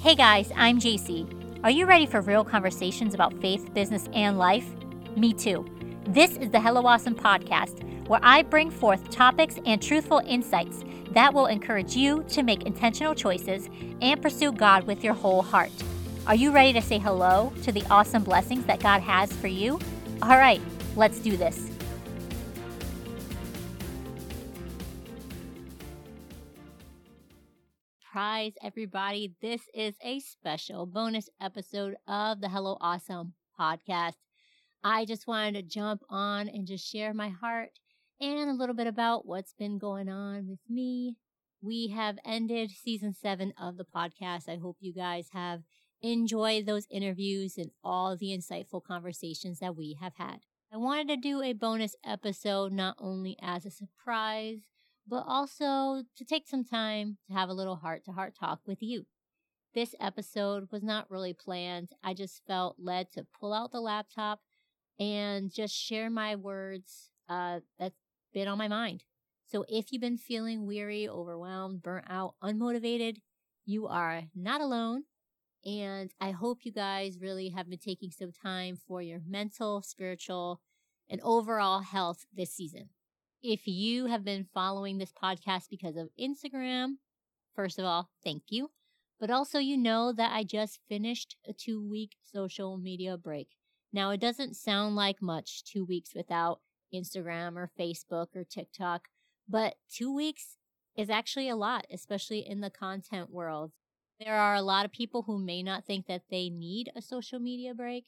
Hey 0.00 0.14
guys, 0.14 0.50
I'm 0.56 0.80
JC. 0.80 1.28
Are 1.62 1.70
you 1.70 1.84
ready 1.84 2.06
for 2.06 2.22
real 2.22 2.42
conversations 2.42 3.12
about 3.12 3.38
faith, 3.38 3.74
business, 3.74 4.08
and 4.14 4.38
life? 4.38 4.64
Me 5.14 5.34
too. 5.34 5.66
This 6.06 6.38
is 6.38 6.48
the 6.48 6.58
Hello 6.58 6.86
Awesome 6.86 7.14
podcast, 7.14 8.08
where 8.08 8.18
I 8.22 8.42
bring 8.42 8.70
forth 8.70 9.10
topics 9.10 9.56
and 9.66 9.82
truthful 9.82 10.22
insights 10.26 10.84
that 11.10 11.34
will 11.34 11.44
encourage 11.44 11.94
you 11.94 12.24
to 12.30 12.42
make 12.42 12.62
intentional 12.62 13.14
choices 13.14 13.68
and 14.00 14.22
pursue 14.22 14.52
God 14.52 14.84
with 14.84 15.04
your 15.04 15.12
whole 15.12 15.42
heart. 15.42 15.70
Are 16.26 16.34
you 16.34 16.50
ready 16.50 16.72
to 16.72 16.80
say 16.80 16.98
hello 16.98 17.52
to 17.62 17.70
the 17.70 17.84
awesome 17.90 18.24
blessings 18.24 18.64
that 18.64 18.80
God 18.80 19.02
has 19.02 19.30
for 19.30 19.48
you? 19.48 19.78
All 20.22 20.38
right, 20.38 20.62
let's 20.96 21.18
do 21.18 21.36
this. 21.36 21.69
Surprise, 28.20 28.52
everybody. 28.62 29.32
This 29.40 29.62
is 29.72 29.94
a 30.02 30.20
special 30.20 30.84
bonus 30.84 31.30
episode 31.40 31.94
of 32.06 32.42
the 32.42 32.50
Hello 32.50 32.76
Awesome 32.78 33.32
podcast. 33.58 34.16
I 34.84 35.06
just 35.06 35.26
wanted 35.26 35.54
to 35.54 35.62
jump 35.62 36.02
on 36.10 36.46
and 36.46 36.66
just 36.66 36.86
share 36.86 37.14
my 37.14 37.30
heart 37.30 37.70
and 38.20 38.50
a 38.50 38.52
little 38.52 38.74
bit 38.74 38.86
about 38.86 39.24
what's 39.24 39.54
been 39.54 39.78
going 39.78 40.10
on 40.10 40.48
with 40.48 40.58
me. 40.68 41.16
We 41.62 41.94
have 41.96 42.18
ended 42.22 42.72
season 42.72 43.14
seven 43.14 43.54
of 43.58 43.78
the 43.78 43.86
podcast. 43.86 44.50
I 44.50 44.58
hope 44.58 44.76
you 44.80 44.92
guys 44.92 45.28
have 45.32 45.62
enjoyed 46.02 46.66
those 46.66 46.86
interviews 46.90 47.56
and 47.56 47.70
all 47.82 48.18
the 48.18 48.36
insightful 48.36 48.84
conversations 48.84 49.60
that 49.60 49.76
we 49.76 49.96
have 49.98 50.16
had. 50.16 50.40
I 50.70 50.76
wanted 50.76 51.08
to 51.08 51.16
do 51.16 51.40
a 51.40 51.54
bonus 51.54 51.96
episode 52.04 52.70
not 52.70 52.96
only 52.98 53.38
as 53.40 53.64
a 53.64 53.70
surprise, 53.70 54.58
but 55.10 55.24
also 55.26 56.04
to 56.16 56.24
take 56.24 56.46
some 56.46 56.64
time 56.64 57.18
to 57.26 57.34
have 57.34 57.48
a 57.48 57.52
little 57.54 57.76
heart 57.76 58.04
to 58.04 58.12
heart 58.12 58.34
talk 58.38 58.60
with 58.64 58.78
you. 58.80 59.06
This 59.74 59.94
episode 60.00 60.68
was 60.70 60.84
not 60.84 61.10
really 61.10 61.34
planned. 61.34 61.90
I 62.02 62.14
just 62.14 62.42
felt 62.46 62.76
led 62.78 63.10
to 63.12 63.26
pull 63.38 63.52
out 63.52 63.72
the 63.72 63.80
laptop 63.80 64.40
and 65.00 65.52
just 65.52 65.74
share 65.74 66.10
my 66.10 66.36
words 66.36 67.10
uh, 67.28 67.60
that's 67.78 67.98
been 68.32 68.46
on 68.46 68.56
my 68.58 68.68
mind. 68.68 69.02
So 69.46 69.64
if 69.68 69.90
you've 69.90 70.00
been 70.00 70.16
feeling 70.16 70.64
weary, 70.64 71.08
overwhelmed, 71.08 71.82
burnt 71.82 72.06
out, 72.08 72.34
unmotivated, 72.42 73.16
you 73.66 73.88
are 73.88 74.22
not 74.34 74.60
alone. 74.60 75.04
And 75.64 76.12
I 76.20 76.30
hope 76.30 76.60
you 76.62 76.72
guys 76.72 77.18
really 77.20 77.48
have 77.50 77.68
been 77.68 77.78
taking 77.78 78.12
some 78.12 78.30
time 78.32 78.76
for 78.76 79.02
your 79.02 79.20
mental, 79.26 79.82
spiritual, 79.82 80.60
and 81.08 81.20
overall 81.22 81.80
health 81.80 82.26
this 82.32 82.52
season. 82.52 82.90
If 83.42 83.66
you 83.66 84.06
have 84.06 84.22
been 84.22 84.46
following 84.52 84.98
this 84.98 85.12
podcast 85.12 85.70
because 85.70 85.96
of 85.96 86.10
Instagram, 86.20 86.96
first 87.56 87.78
of 87.78 87.86
all, 87.86 88.10
thank 88.22 88.42
you. 88.48 88.70
But 89.18 89.30
also, 89.30 89.58
you 89.58 89.78
know 89.78 90.12
that 90.12 90.32
I 90.32 90.44
just 90.44 90.80
finished 90.88 91.36
a 91.48 91.54
two 91.54 91.82
week 91.82 92.16
social 92.22 92.76
media 92.76 93.16
break. 93.16 93.48
Now, 93.94 94.10
it 94.10 94.20
doesn't 94.20 94.56
sound 94.56 94.94
like 94.94 95.22
much 95.22 95.64
two 95.64 95.84
weeks 95.86 96.14
without 96.14 96.60
Instagram 96.94 97.56
or 97.56 97.70
Facebook 97.78 98.28
or 98.34 98.44
TikTok, 98.44 99.08
but 99.48 99.76
two 99.90 100.14
weeks 100.14 100.58
is 100.94 101.08
actually 101.08 101.48
a 101.48 101.56
lot, 101.56 101.86
especially 101.90 102.40
in 102.40 102.60
the 102.60 102.70
content 102.70 103.30
world. 103.30 103.72
There 104.18 104.36
are 104.36 104.54
a 104.54 104.62
lot 104.62 104.84
of 104.84 104.92
people 104.92 105.22
who 105.22 105.38
may 105.38 105.62
not 105.62 105.86
think 105.86 106.06
that 106.06 106.24
they 106.30 106.50
need 106.50 106.92
a 106.94 107.00
social 107.00 107.38
media 107.38 107.72
break. 107.72 108.04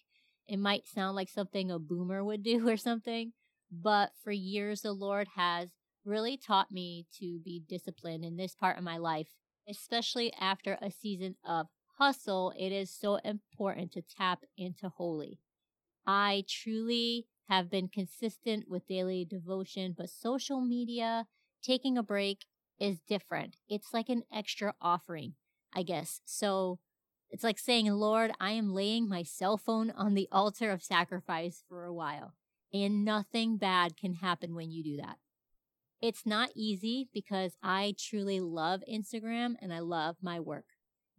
It 0.47 0.58
might 0.58 0.86
sound 0.86 1.16
like 1.16 1.30
something 1.30 1.70
a 1.70 1.78
boomer 1.78 2.22
would 2.22 2.42
do 2.42 2.69
or 2.69 2.77
something, 2.77 3.33
but 3.73 4.12
for 4.23 4.31
years, 4.31 4.83
the 4.83 4.92
Lord 4.92 5.28
has 5.34 5.70
really 6.05 6.37
taught 6.37 6.70
me 6.70 7.06
to 7.19 7.41
be 7.42 7.62
disciplined 7.67 8.25
in 8.25 8.37
this 8.37 8.55
part 8.55 8.77
of 8.77 8.84
my 8.84 8.98
life, 8.98 9.28
especially 9.69 10.33
after 10.39 10.77
a 10.83 10.91
season 10.91 11.37
of 11.45 11.69
hustle. 11.98 12.53
It 12.59 12.70
is 12.70 12.91
so 12.91 13.17
important 13.25 13.93
to 13.93 14.03
tap 14.03 14.41
into 14.59 14.91
holy. 14.91 15.39
I 16.06 16.44
truly 16.49 17.27
have 17.49 17.71
been 17.71 17.88
consistent 17.88 18.69
with 18.69 18.87
daily 18.87 19.25
devotion, 19.25 19.94
but 19.97 20.10
social 20.10 20.60
media, 20.60 21.27
taking 21.62 21.97
a 21.97 22.03
break 22.03 22.44
is 22.78 23.00
different. 23.00 23.56
It's 23.69 23.94
like 23.94 24.09
an 24.09 24.25
extra 24.33 24.75
offering, 24.83 25.34
I 25.75 25.83
guess. 25.83 26.21
So 26.25 26.78
it's 27.31 27.44
like 27.44 27.59
saying, 27.59 27.91
Lord, 27.91 28.33
I 28.41 28.50
am 28.50 28.75
laying 28.75 29.09
my 29.09 29.22
cell 29.22 29.56
phone 29.56 29.91
on 29.93 30.15
the 30.15 30.28
altar 30.31 30.71
of 30.71 30.83
sacrifice 30.83 31.62
for 31.69 31.84
a 31.84 31.94
while 31.94 32.34
and 32.72 33.05
nothing 33.05 33.56
bad 33.56 33.97
can 33.97 34.15
happen 34.15 34.55
when 34.55 34.71
you 34.71 34.83
do 34.83 34.97
that. 34.97 35.16
It's 36.00 36.27
not 36.27 36.50
easy 36.56 37.09
because 37.12 37.56
I 37.62 37.94
truly 37.99 38.41
love 38.41 38.83
Instagram 38.91 39.55
and 39.60 39.72
I 39.72 39.78
love 39.78 40.16
my 40.21 40.41
work. 40.41 40.65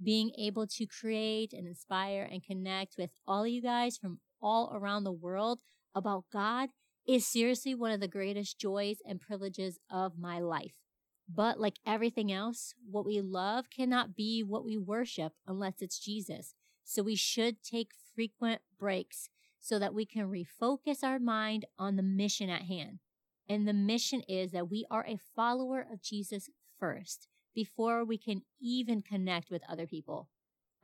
Being 0.04 0.32
able 0.38 0.68
to 0.68 0.86
create 0.86 1.54
and 1.54 1.66
inspire 1.66 2.28
and 2.30 2.44
connect 2.44 2.96
with 2.98 3.12
all 3.26 3.48
you 3.48 3.62
guys 3.62 3.98
from 3.98 4.20
all 4.42 4.74
around 4.76 5.06
the 5.06 5.12
world 5.12 5.60
about 5.96 6.26
God 6.34 6.70
is 7.08 7.26
seriously 7.26 7.76
one 7.76 7.92
of 7.92 8.02
the 8.02 8.08
greatest 8.08 8.60
joys 8.60 8.98
and 9.08 9.22
privileges 9.22 9.80
of 9.90 10.18
my 10.18 10.40
life. 10.40 10.74
But 11.34 11.60
like 11.60 11.80
everything 11.86 12.32
else, 12.32 12.74
what 12.90 13.06
we 13.06 13.22
love 13.22 13.66
cannot 13.70 14.16
be 14.16 14.44
what 14.44 14.66
we 14.66 14.78
worship 14.78 15.34
unless 15.48 15.76
it's 15.80 16.00
Jesus. 16.00 16.56
So 16.84 17.02
we 17.04 17.16
should 17.16 17.64
take 17.64 17.92
frequent 18.14 18.62
breaks 18.78 19.30
so 19.64 19.80
that 19.80 19.94
we 19.94 20.06
can 20.06 20.30
refocus 20.30 21.04
our 21.04 21.20
mind 21.20 21.66
on 21.80 21.96
the 21.96 22.04
mission 22.04 22.50
at 22.50 22.64
hand. 22.64 23.00
And 23.48 23.66
the 23.66 23.74
mission 23.74 24.22
is 24.28 24.52
that 24.52 24.70
we 24.70 24.86
are 24.92 25.06
a 25.08 25.18
follower 25.36 25.88
of 25.90 26.04
Jesus 26.04 26.50
first 26.78 27.30
before 27.56 28.04
we 28.04 28.18
can 28.18 28.42
even 28.62 29.02
connect 29.02 29.50
with 29.50 29.62
other 29.70 29.88
people. 29.88 30.28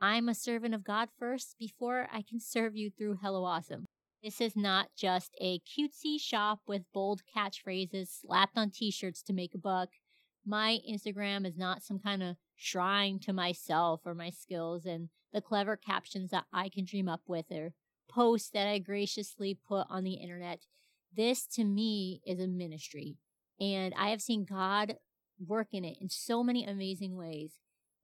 I'm 0.00 0.30
a 0.30 0.34
servant 0.34 0.74
of 0.74 0.82
God 0.82 1.10
first 1.18 1.56
before 1.58 2.08
I 2.10 2.22
can 2.22 2.40
serve 2.40 2.74
you 2.74 2.90
through 2.90 3.18
Hello 3.20 3.44
Awesome. 3.44 3.84
This 4.24 4.40
is 4.40 4.56
not 4.56 4.88
just 4.96 5.34
a 5.38 5.60
cutesy 5.60 6.18
shop 6.18 6.60
with 6.66 6.90
bold 6.94 7.20
catchphrases 7.36 8.20
slapped 8.22 8.56
on 8.56 8.70
t 8.70 8.90
shirts 8.90 9.22
to 9.24 9.34
make 9.34 9.54
a 9.54 9.58
buck. 9.58 9.90
My 10.46 10.78
Instagram 10.90 11.46
is 11.46 11.58
not 11.58 11.82
some 11.82 11.98
kind 11.98 12.22
of 12.22 12.36
shrine 12.56 13.18
to 13.20 13.34
myself 13.34 14.00
or 14.06 14.14
my 14.14 14.30
skills 14.30 14.86
and 14.86 15.10
the 15.34 15.42
clever 15.42 15.76
captions 15.76 16.30
that 16.30 16.44
I 16.50 16.70
can 16.70 16.86
dream 16.86 17.08
up 17.08 17.22
with 17.26 17.52
or 17.52 17.74
posts 18.10 18.50
that 18.50 18.66
I 18.66 18.78
graciously 18.78 19.58
put 19.66 19.86
on 19.88 20.04
the 20.04 20.14
internet. 20.14 20.60
This 21.16 21.46
to 21.54 21.64
me 21.64 22.20
is 22.26 22.40
a 22.40 22.46
ministry, 22.46 23.16
and 23.58 23.94
I 23.96 24.10
have 24.10 24.22
seen 24.22 24.44
God 24.44 24.96
work 25.44 25.68
in 25.72 25.84
it 25.84 25.96
in 26.00 26.08
so 26.08 26.42
many 26.42 26.64
amazing 26.64 27.16
ways. 27.16 27.54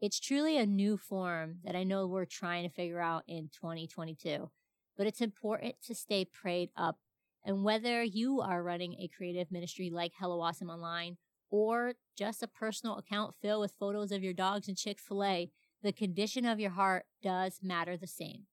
It's 0.00 0.21
truly 0.21 0.56
a 0.56 0.66
new 0.66 0.97
form 0.97 1.56
that 1.65 1.77
I 1.77 1.84
know 1.84 2.06
we're 2.06 2.25
trying 2.25 2.69
to 2.69 2.75
figure 2.75 3.00
out 3.00 3.25
in 3.27 3.49
2022, 3.53 4.50
but 4.97 5.06
it's 5.06 5.21
important 5.21 5.77
to 5.87 5.95
stay 5.95 6.25
prayed 6.25 6.71
up. 6.77 6.99
And 7.45 7.62
whether 7.65 8.03
you 8.03 8.41
are 8.41 8.62
running 8.62 8.95
a 8.95 9.09
creative 9.09 9.50
ministry 9.50 9.89
like 9.91 10.12
Hello 10.19 10.41
Awesome 10.41 10.69
Online 10.69 11.16
or 11.50 11.95
just 12.19 12.43
a 12.43 12.49
personal 12.49 12.97
account 12.99 13.34
filled 13.41 13.61
with 13.61 13.77
photos 13.78 14.11
of 14.11 14.22
your 14.22 14.34
dogs 14.34 14.69
and 14.69 14.77
Chick 14.77 14.99
fil 15.00 15.25
A, 15.25 15.50
the 15.83 15.93
condition 15.93 16.45
of 16.45 16.59
your 16.59 16.71
heart 16.71 17.06
does 17.22 17.61
matter 17.62 17.97
the 17.97 18.06
same. 18.06 18.47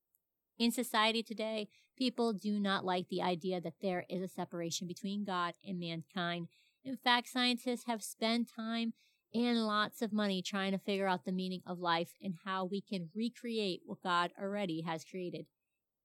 In 0.60 0.72
society 0.72 1.24
today, 1.24 1.68
people 1.98 2.34
do 2.34 2.60
not 2.60 2.86
like 2.86 3.10
the 3.10 3.22
idea 3.22 3.60
that 3.62 3.82
there 3.82 4.06
is 4.10 4.22
a 4.22 4.28
separation 4.28 4.88
between 4.88 5.26
God 5.26 5.54
and 5.66 5.80
mankind. 5.80 6.48
In 6.86 6.96
fact, 6.96 7.30
scientists 7.30 7.86
have 7.88 8.04
spent 8.04 8.50
time 8.54 8.94
and 9.34 9.66
lots 9.66 10.02
of 10.02 10.14
money 10.14 10.42
trying 10.42 10.72
to 10.74 10.78
figure 10.78 11.08
out 11.08 11.26
the 11.26 11.32
meaning 11.32 11.62
of 11.66 11.80
life 11.80 12.12
and 12.22 12.36
how 12.46 12.66
we 12.66 12.82
can 12.82 13.10
recreate 13.16 13.82
what 13.86 14.04
God 14.04 14.32
already 14.40 14.82
has 14.82 15.04
created. 15.04 15.48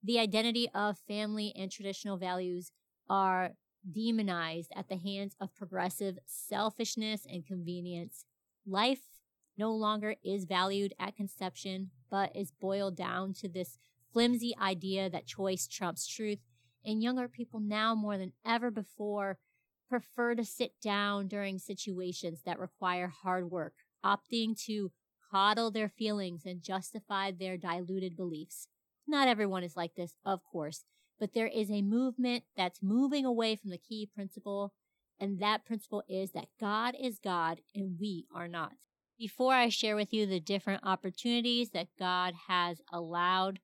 The 0.02 0.18
identity 0.18 0.68
of 0.74 0.98
family 0.98 1.52
and 1.56 1.70
traditional 1.70 2.16
values 2.16 2.72
are 3.10 3.50
demonized 3.90 4.72
at 4.74 4.88
the 4.88 4.96
hands 4.96 5.36
of 5.40 5.54
progressive 5.54 6.18
selfishness 6.24 7.26
and 7.30 7.46
convenience. 7.46 8.24
Life 8.66 9.02
no 9.58 9.72
longer 9.72 10.14
is 10.24 10.44
valued 10.44 10.94
at 10.98 11.16
conception, 11.16 11.90
but 12.10 12.34
is 12.34 12.52
boiled 12.52 12.96
down 12.96 13.34
to 13.34 13.48
this 13.48 13.76
flimsy 14.12 14.54
idea 14.60 15.10
that 15.10 15.26
choice 15.26 15.66
trumps 15.66 16.06
truth, 16.06 16.38
and 16.84 17.02
younger 17.02 17.28
people 17.28 17.60
now 17.60 17.94
more 17.94 18.16
than 18.16 18.32
ever 18.46 18.70
before 18.70 19.38
prefer 19.88 20.34
to 20.34 20.44
sit 20.44 20.72
down 20.82 21.28
during 21.28 21.58
situations 21.58 22.42
that 22.44 22.58
require 22.58 23.08
hard 23.08 23.50
work, 23.50 23.74
opting 24.04 24.58
to 24.66 24.90
coddle 25.30 25.70
their 25.70 25.88
feelings 25.88 26.44
and 26.44 26.62
justify 26.62 27.30
their 27.30 27.56
diluted 27.56 28.16
beliefs. 28.16 28.68
Not 29.06 29.28
everyone 29.28 29.64
is 29.64 29.76
like 29.76 29.94
this, 29.94 30.14
of 30.24 30.40
course, 30.44 30.84
but 31.18 31.34
there 31.34 31.46
is 31.46 31.70
a 31.70 31.82
movement 31.82 32.44
that's 32.56 32.82
moving 32.82 33.24
away 33.24 33.56
from 33.56 33.70
the 33.70 33.78
key 33.78 34.08
principle, 34.12 34.72
and 35.18 35.40
that 35.40 35.64
principle 35.64 36.02
is 36.08 36.32
that 36.32 36.48
God 36.60 36.94
is 37.00 37.18
God 37.18 37.60
and 37.74 37.98
we 37.98 38.26
are 38.34 38.48
not. 38.48 38.72
Before 39.18 39.52
I 39.52 39.68
share 39.68 39.96
with 39.96 40.12
you 40.12 40.26
the 40.26 40.38
different 40.38 40.84
opportunities 40.84 41.70
that 41.70 41.88
God 41.98 42.34
has 42.46 42.80
allowed 42.92 43.58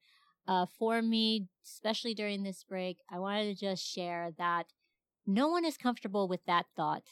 uh, 0.47 0.67
for 0.79 1.01
me, 1.03 1.49
especially 1.65 2.15
during 2.15 2.43
this 2.43 2.65
break, 2.65 2.99
I 3.11 3.19
wanted 3.19 3.45
to 3.47 3.55
just 3.55 3.85
share 3.85 4.31
that 4.39 4.67
no 5.27 5.49
one 5.49 5.65
is 5.65 5.77
comfortable 5.77 6.29
with 6.29 6.45
that 6.47 6.67
thought. 6.77 7.05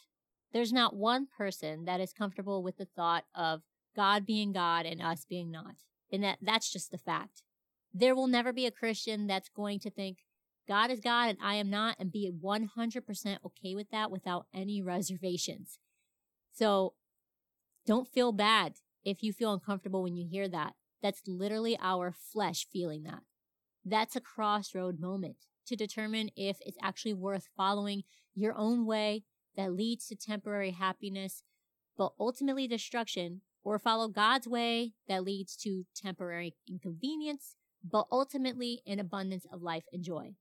There's 0.52 0.72
not 0.72 0.94
one 0.94 1.26
person 1.26 1.86
that 1.86 2.00
is 2.00 2.12
comfortable 2.12 2.62
with 2.62 2.76
the 2.76 2.84
thought 2.84 3.24
of 3.34 3.62
God 3.96 4.26
being 4.26 4.52
God 4.52 4.84
and 4.84 5.00
us 5.00 5.24
being 5.28 5.50
not. 5.50 5.76
And 6.10 6.22
that 6.22 6.38
that's 6.42 6.70
just 6.70 6.90
the 6.90 6.98
fact. 6.98 7.42
There 7.94 8.14
will 8.14 8.26
never 8.26 8.52
be 8.52 8.66
a 8.66 8.70
Christian 8.70 9.26
that's 9.26 9.48
going 9.48 9.80
to 9.80 9.90
think 9.90 10.18
God 10.68 10.90
is 10.90 11.00
God 11.00 11.30
and 11.30 11.38
I 11.42 11.54
am 11.54 11.70
not 11.70 11.96
and 11.98 12.12
be 12.12 12.30
100% 12.30 13.38
okay 13.44 13.74
with 13.74 13.90
that 13.90 14.10
without 14.10 14.46
any 14.54 14.82
reservations. 14.82 15.78
So 16.52 16.94
don't 17.86 18.08
feel 18.08 18.32
bad 18.32 18.74
if 19.04 19.22
you 19.22 19.32
feel 19.32 19.52
uncomfortable 19.52 20.02
when 20.02 20.16
you 20.16 20.26
hear 20.28 20.48
that. 20.48 20.74
That's 21.02 21.22
literally 21.26 21.76
our 21.80 22.12
flesh 22.12 22.66
feeling 22.72 23.02
that. 23.04 23.22
That's 23.84 24.16
a 24.16 24.20
crossroad 24.20 25.00
moment 25.00 25.36
to 25.66 25.76
determine 25.76 26.30
if 26.36 26.58
it's 26.64 26.78
actually 26.82 27.14
worth 27.14 27.48
following 27.56 28.02
your 28.34 28.54
own 28.56 28.86
way 28.86 29.24
that 29.56 29.72
leads 29.72 30.06
to 30.06 30.16
temporary 30.16 30.70
happiness, 30.70 31.42
but 31.96 32.12
ultimately 32.18 32.66
destruction, 32.66 33.42
or 33.64 33.78
follow 33.78 34.08
God's 34.08 34.48
way 34.48 34.92
that 35.08 35.24
leads 35.24 35.56
to 35.56 35.84
temporary 35.94 36.54
inconvenience, 36.68 37.54
but 37.84 38.06
ultimately 38.10 38.82
an 38.86 38.98
abundance 38.98 39.46
of 39.52 39.62
life 39.62 39.84
and 39.92 40.02
joy. 40.02 40.34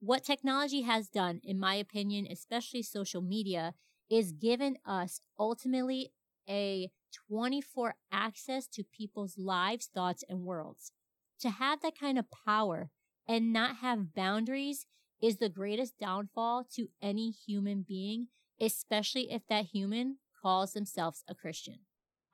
What 0.00 0.24
technology 0.24 0.82
has 0.82 1.08
done, 1.08 1.40
in 1.42 1.58
my 1.58 1.74
opinion, 1.74 2.26
especially 2.30 2.82
social 2.82 3.22
media, 3.22 3.74
is 4.10 4.32
given 4.32 4.76
us 4.86 5.20
ultimately 5.38 6.12
a 6.48 6.90
24 7.28 7.94
access 8.12 8.66
to 8.68 8.84
people's 8.84 9.38
lives, 9.38 9.88
thoughts, 9.92 10.24
and 10.28 10.44
worlds. 10.44 10.92
To 11.40 11.50
have 11.50 11.80
that 11.82 11.98
kind 11.98 12.18
of 12.18 12.26
power 12.46 12.90
and 13.26 13.52
not 13.52 13.76
have 13.76 14.14
boundaries 14.14 14.86
is 15.22 15.36
the 15.36 15.48
greatest 15.48 15.98
downfall 15.98 16.66
to 16.74 16.88
any 17.00 17.30
human 17.30 17.84
being, 17.86 18.28
especially 18.60 19.32
if 19.32 19.42
that 19.48 19.66
human 19.66 20.18
calls 20.40 20.72
themselves 20.72 21.24
a 21.28 21.34
Christian. 21.34 21.80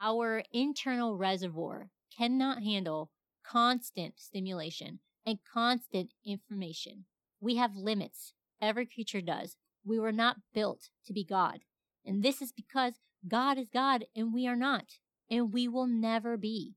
Our 0.00 0.43
internal 0.53 1.17
reservoir 1.17 1.91
cannot 2.17 2.62
handle 2.62 3.11
constant 3.44 4.15
stimulation 4.19 5.00
and 5.26 5.38
constant 5.53 6.12
information. 6.26 7.05
We 7.41 7.56
have 7.56 7.76
limits. 7.76 8.35
Every 8.61 8.87
creature 8.87 9.21
does. 9.21 9.56
We 9.85 9.99
were 9.99 10.12
not 10.12 10.37
built 10.53 10.91
to 11.06 11.12
be 11.12 11.25
God. 11.25 11.61
And 12.05 12.23
this 12.23 12.43
is 12.43 12.53
because 12.53 12.94
God 13.26 13.58
is 13.58 13.69
God 13.69 14.05
and 14.14 14.32
we 14.32 14.46
are 14.46 14.56
not. 14.56 14.99
And 15.31 15.52
we 15.52 15.69
will 15.69 15.87
never 15.87 16.37
be. 16.37 16.75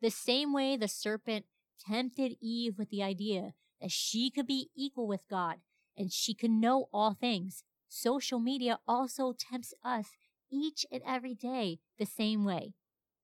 The 0.00 0.10
same 0.10 0.52
way 0.52 0.76
the 0.76 0.88
serpent 0.88 1.44
tempted 1.86 2.36
Eve 2.40 2.78
with 2.78 2.90
the 2.90 3.02
idea 3.02 3.54
that 3.80 3.92
she 3.92 4.30
could 4.30 4.46
be 4.46 4.70
equal 4.76 5.06
with 5.06 5.28
God 5.28 5.56
and 5.96 6.12
she 6.12 6.34
could 6.34 6.50
know 6.50 6.88
all 6.92 7.14
things, 7.14 7.64
social 7.88 8.38
media 8.38 8.78
also 8.88 9.32
tempts 9.32 9.74
us 9.84 10.16
each 10.50 10.84
and 10.90 11.02
every 11.06 11.34
day 11.34 11.78
the 11.98 12.06
same 12.06 12.44
way. 12.44 12.74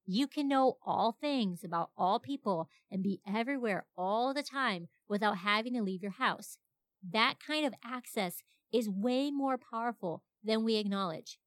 You 0.06 0.26
can 0.26 0.49
know 0.49 0.79
all 0.85 1.12
things 1.12 1.62
about 1.62 1.91
all 1.97 2.19
people 2.19 2.69
and 2.91 3.03
be 3.03 3.21
everywhere 3.26 3.85
all 3.97 4.32
the 4.32 4.43
time 4.43 4.88
without 5.09 5.38
having 5.38 5.75
to 5.75 5.82
leave 5.82 6.03
your 6.03 6.12
house. 6.12 6.59
That 7.03 7.35
kind 7.44 7.67
of 7.67 7.75
access 7.85 8.43
is 8.73 8.88
way 8.88 9.31
more 9.31 9.59
powerful 9.59 10.23
than 10.43 10.64
we 10.64 10.76
acknowledge. 10.76 11.38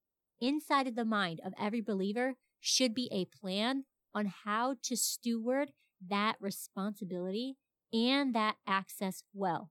Inside 0.42 0.88
of 0.88 0.96
the 0.96 1.06
mind 1.06 1.40
of 1.46 1.54
every 1.58 1.82
believer 1.82 2.36
should 2.60 2.94
be 2.94 3.08
a 3.12 3.26
plan 3.26 3.86
on 4.14 4.26
how 4.44 4.76
to 4.84 4.98
steward 4.98 5.72
that 6.10 6.36
responsibility 6.42 7.58
and 7.94 8.34
that 8.34 8.56
access 8.68 9.24
well. 9.34 9.70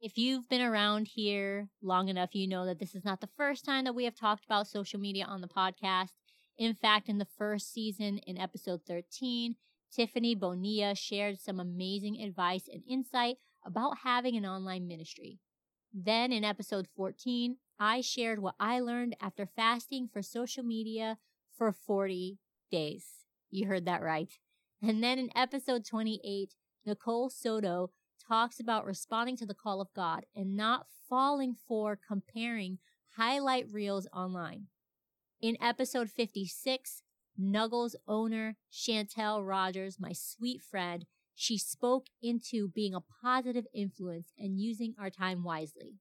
If 0.00 0.18
you've 0.18 0.48
been 0.48 0.60
around 0.60 1.08
here 1.08 1.68
long 1.80 2.08
enough, 2.08 2.34
you 2.34 2.46
know 2.46 2.66
that 2.66 2.78
this 2.78 2.94
is 2.94 3.04
not 3.04 3.20
the 3.20 3.30
first 3.36 3.64
time 3.64 3.84
that 3.84 3.94
we 3.94 4.04
have 4.04 4.14
talked 4.14 4.44
about 4.44 4.66
social 4.66 5.00
media 5.00 5.24
on 5.24 5.40
the 5.40 5.48
podcast. 5.48 6.10
In 6.58 6.74
fact, 6.74 7.08
in 7.08 7.18
the 7.18 7.28
first 7.38 7.72
season, 7.72 8.18
in 8.18 8.36
episode 8.36 8.80
13, 8.86 9.56
Tiffany 9.90 10.34
Bonilla 10.34 10.94
shared 10.94 11.40
some 11.40 11.60
amazing 11.60 12.20
advice 12.20 12.68
and 12.70 12.82
insight 12.88 13.36
about 13.64 13.98
having 14.04 14.36
an 14.36 14.44
online 14.44 14.86
ministry. 14.86 15.38
Then 15.92 16.32
in 16.32 16.44
episode 16.44 16.88
14, 16.96 17.56
I 17.78 18.00
shared 18.00 18.40
what 18.40 18.54
I 18.60 18.80
learned 18.80 19.16
after 19.20 19.46
fasting 19.46 20.08
for 20.12 20.22
social 20.22 20.62
media 20.62 21.18
for 21.56 21.72
40 21.72 22.38
days. 22.70 23.06
You 23.50 23.66
heard 23.66 23.84
that 23.86 24.02
right. 24.02 24.30
And 24.82 25.02
then 25.02 25.18
in 25.18 25.30
episode 25.36 25.84
28, 25.84 26.54
Nicole 26.86 27.30
Soto 27.30 27.90
talks 28.26 28.60
about 28.60 28.84
responding 28.84 29.36
to 29.38 29.46
the 29.46 29.54
call 29.54 29.80
of 29.80 29.92
God 29.94 30.24
and 30.34 30.56
not 30.56 30.86
falling 31.08 31.54
for 31.54 31.98
comparing 32.06 32.78
highlight 33.16 33.66
reels 33.70 34.06
online. 34.12 34.66
In 35.40 35.56
episode 35.60 36.10
56, 36.10 37.02
Nuggles 37.40 37.94
owner 38.06 38.56
Chantel 38.72 39.46
Rogers, 39.46 39.98
my 39.98 40.12
sweet 40.12 40.62
friend, 40.62 41.06
she 41.34 41.58
spoke 41.58 42.06
into 42.22 42.68
being 42.68 42.94
a 42.94 43.00
positive 43.22 43.66
influence 43.74 44.32
and 44.38 44.60
using 44.60 44.94
our 44.98 45.10
time 45.10 45.42
wisely. 45.42 45.98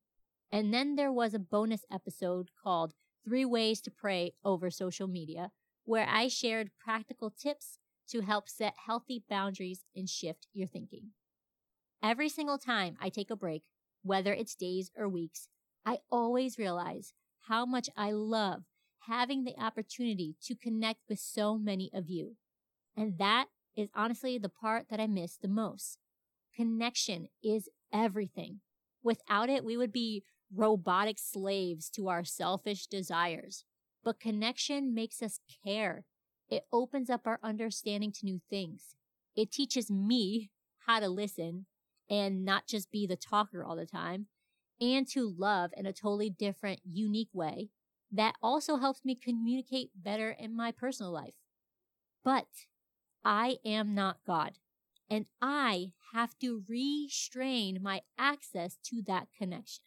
And 0.53 0.71
then 0.71 0.95
there 0.95 1.11
was 1.11 1.33
a 1.33 1.39
bonus 1.39 1.83
episode 1.91 2.49
called 2.63 2.93
Three 3.25 3.43
Ways 3.43 3.81
to 3.81 3.91
Pray 3.91 4.33
Over 4.45 4.69
Social 4.69 5.07
Media, 5.07 5.49
where 5.83 6.07
I 6.07 6.27
shared 6.27 6.69
practical 6.77 7.31
tips 7.31 7.79
to 8.09 8.21
help 8.21 8.47
set 8.47 8.75
healthy 8.85 9.23
boundaries 9.27 9.83
and 9.95 10.07
shift 10.07 10.45
your 10.53 10.67
thinking. 10.67 11.13
Every 12.03 12.29
single 12.29 12.59
time 12.59 12.97
I 13.01 13.09
take 13.09 13.31
a 13.31 13.35
break, 13.35 13.63
whether 14.03 14.31
it's 14.31 14.53
days 14.53 14.91
or 14.95 15.09
weeks, 15.09 15.47
I 15.87 16.01
always 16.11 16.59
realize 16.59 17.13
how 17.47 17.65
much 17.65 17.89
I 17.97 18.11
love 18.11 18.61
having 19.07 19.45
the 19.45 19.57
opportunity 19.59 20.35
to 20.43 20.55
connect 20.55 20.99
with 21.09 21.17
so 21.17 21.57
many 21.57 21.89
of 21.95 22.09
you. 22.09 22.35
And 22.95 23.17
that 23.17 23.47
is 23.75 23.89
honestly 23.95 24.37
the 24.37 24.49
part 24.49 24.85
that 24.91 24.99
I 24.99 25.07
miss 25.07 25.35
the 25.35 25.47
most. 25.47 25.97
Connection 26.55 27.29
is 27.43 27.69
everything. 27.91 28.59
Without 29.01 29.49
it, 29.49 29.65
we 29.65 29.75
would 29.75 29.91
be 29.91 30.23
robotic 30.55 31.17
slaves 31.19 31.89
to 31.91 32.09
our 32.09 32.23
selfish 32.23 32.87
desires. 32.87 33.65
But 34.03 34.19
connection 34.19 34.93
makes 34.93 35.21
us 35.21 35.39
care 35.63 36.05
it 36.49 36.67
opens 36.71 37.09
up 37.09 37.25
our 37.25 37.39
understanding 37.41 38.11
to 38.11 38.25
new 38.25 38.39
things. 38.49 38.95
It 39.35 39.51
teaches 39.51 39.89
me 39.89 40.51
how 40.85 40.99
to 40.99 41.09
listen 41.09 41.65
and 42.09 42.45
not 42.45 42.67
just 42.67 42.91
be 42.91 43.07
the 43.07 43.15
talker 43.15 43.63
all 43.63 43.75
the 43.75 43.85
time 43.85 44.27
and 44.79 45.07
to 45.09 45.33
love 45.35 45.71
in 45.75 45.85
a 45.85 45.93
totally 45.93 46.29
different, 46.29 46.81
unique 46.83 47.33
way 47.33 47.69
that 48.11 48.35
also 48.41 48.77
helps 48.77 49.03
me 49.03 49.15
communicate 49.15 49.89
better 49.95 50.29
in 50.29 50.55
my 50.55 50.71
personal 50.71 51.11
life. 51.11 51.33
But 52.23 52.45
I 53.25 53.57
am 53.65 53.95
not 53.95 54.17
God 54.27 54.59
and 55.09 55.25
I 55.41 55.93
have 56.13 56.37
to 56.39 56.63
restrain 56.67 57.79
my 57.81 58.01
access 58.17 58.77
to 58.85 59.01
that 59.07 59.27
connection. 59.35 59.83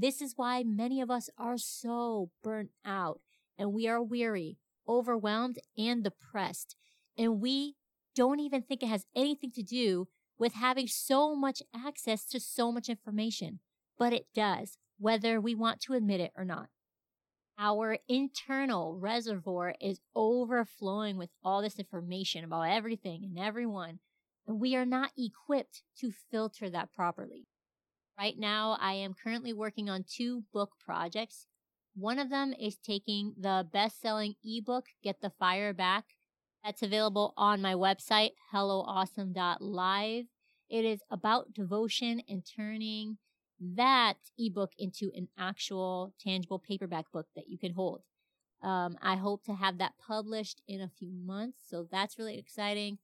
This 0.00 0.22
is 0.22 0.32
why 0.36 0.62
many 0.62 1.02
of 1.02 1.10
us 1.10 1.28
are 1.36 1.58
so 1.58 2.30
burnt 2.42 2.70
out 2.86 3.20
and 3.58 3.74
we 3.74 3.86
are 3.86 4.02
weary 4.02 4.56
overwhelmed 4.88 5.58
and 5.76 6.02
depressed. 6.02 6.74
And 7.18 7.40
we 7.40 7.76
don't 8.14 8.40
even 8.40 8.62
think 8.62 8.82
it 8.82 8.88
has 8.88 9.04
anything 9.14 9.50
to 9.52 9.62
do 9.62 10.08
with 10.38 10.54
having 10.54 10.86
so 10.86 11.36
much 11.36 11.62
access 11.74 12.24
to 12.28 12.40
so 12.40 12.72
much 12.72 12.88
information, 12.88 13.60
but 13.98 14.14
it 14.14 14.26
does, 14.34 14.78
whether 14.98 15.38
we 15.38 15.54
want 15.54 15.80
to 15.82 15.92
admit 15.92 16.20
it 16.20 16.32
or 16.34 16.46
not. 16.46 16.68
Our 17.58 17.98
internal 18.08 18.96
reservoir 18.96 19.74
is 19.82 20.00
overflowing 20.16 21.18
with 21.18 21.28
all 21.44 21.60
this 21.60 21.78
information 21.78 22.42
about 22.42 22.62
everything 22.62 23.22
and 23.22 23.38
everyone, 23.38 23.98
and 24.46 24.58
we 24.58 24.74
are 24.76 24.86
not 24.86 25.12
equipped 25.18 25.82
to 25.98 26.10
filter 26.30 26.70
that 26.70 26.90
properly. 26.94 27.49
Right 28.20 28.38
now, 28.38 28.76
I 28.80 28.92
am 28.92 29.14
currently 29.14 29.54
working 29.54 29.88
on 29.88 30.04
two 30.06 30.44
book 30.52 30.72
projects 30.78 31.46
one 31.94 32.18
of 32.18 32.30
them 32.30 32.54
is 32.58 32.76
taking 32.76 33.34
the 33.38 33.66
best 33.70 34.00
selling 34.00 34.34
ebook, 34.44 34.86
Get 35.02 35.20
the 35.20 35.30
Fire 35.30 35.74
Back. 35.74 36.04
That's 36.64 36.82
available 36.82 37.34
on 37.36 37.62
my 37.62 37.74
website, 37.74 38.30
helloawesome.live. 38.54 40.24
It 40.68 40.84
is 40.84 41.00
about 41.10 41.52
devotion 41.52 42.22
and 42.28 42.44
turning 42.44 43.18
that 43.60 44.14
ebook 44.38 44.70
into 44.78 45.10
an 45.14 45.28
actual 45.38 46.14
tangible 46.20 46.58
paperback 46.58 47.10
book 47.12 47.26
that 47.34 47.48
you 47.48 47.58
can 47.58 47.74
hold. 47.74 48.02
Um, 48.62 48.96
I 49.02 49.16
hope 49.16 49.44
to 49.44 49.54
have 49.54 49.78
that 49.78 49.94
published 49.98 50.62
in 50.68 50.80
a 50.80 50.90
few 50.98 51.12
months, 51.12 51.58
so 51.68 51.86
that's 51.90 52.18
really 52.18 52.38
exciting. 52.38 52.98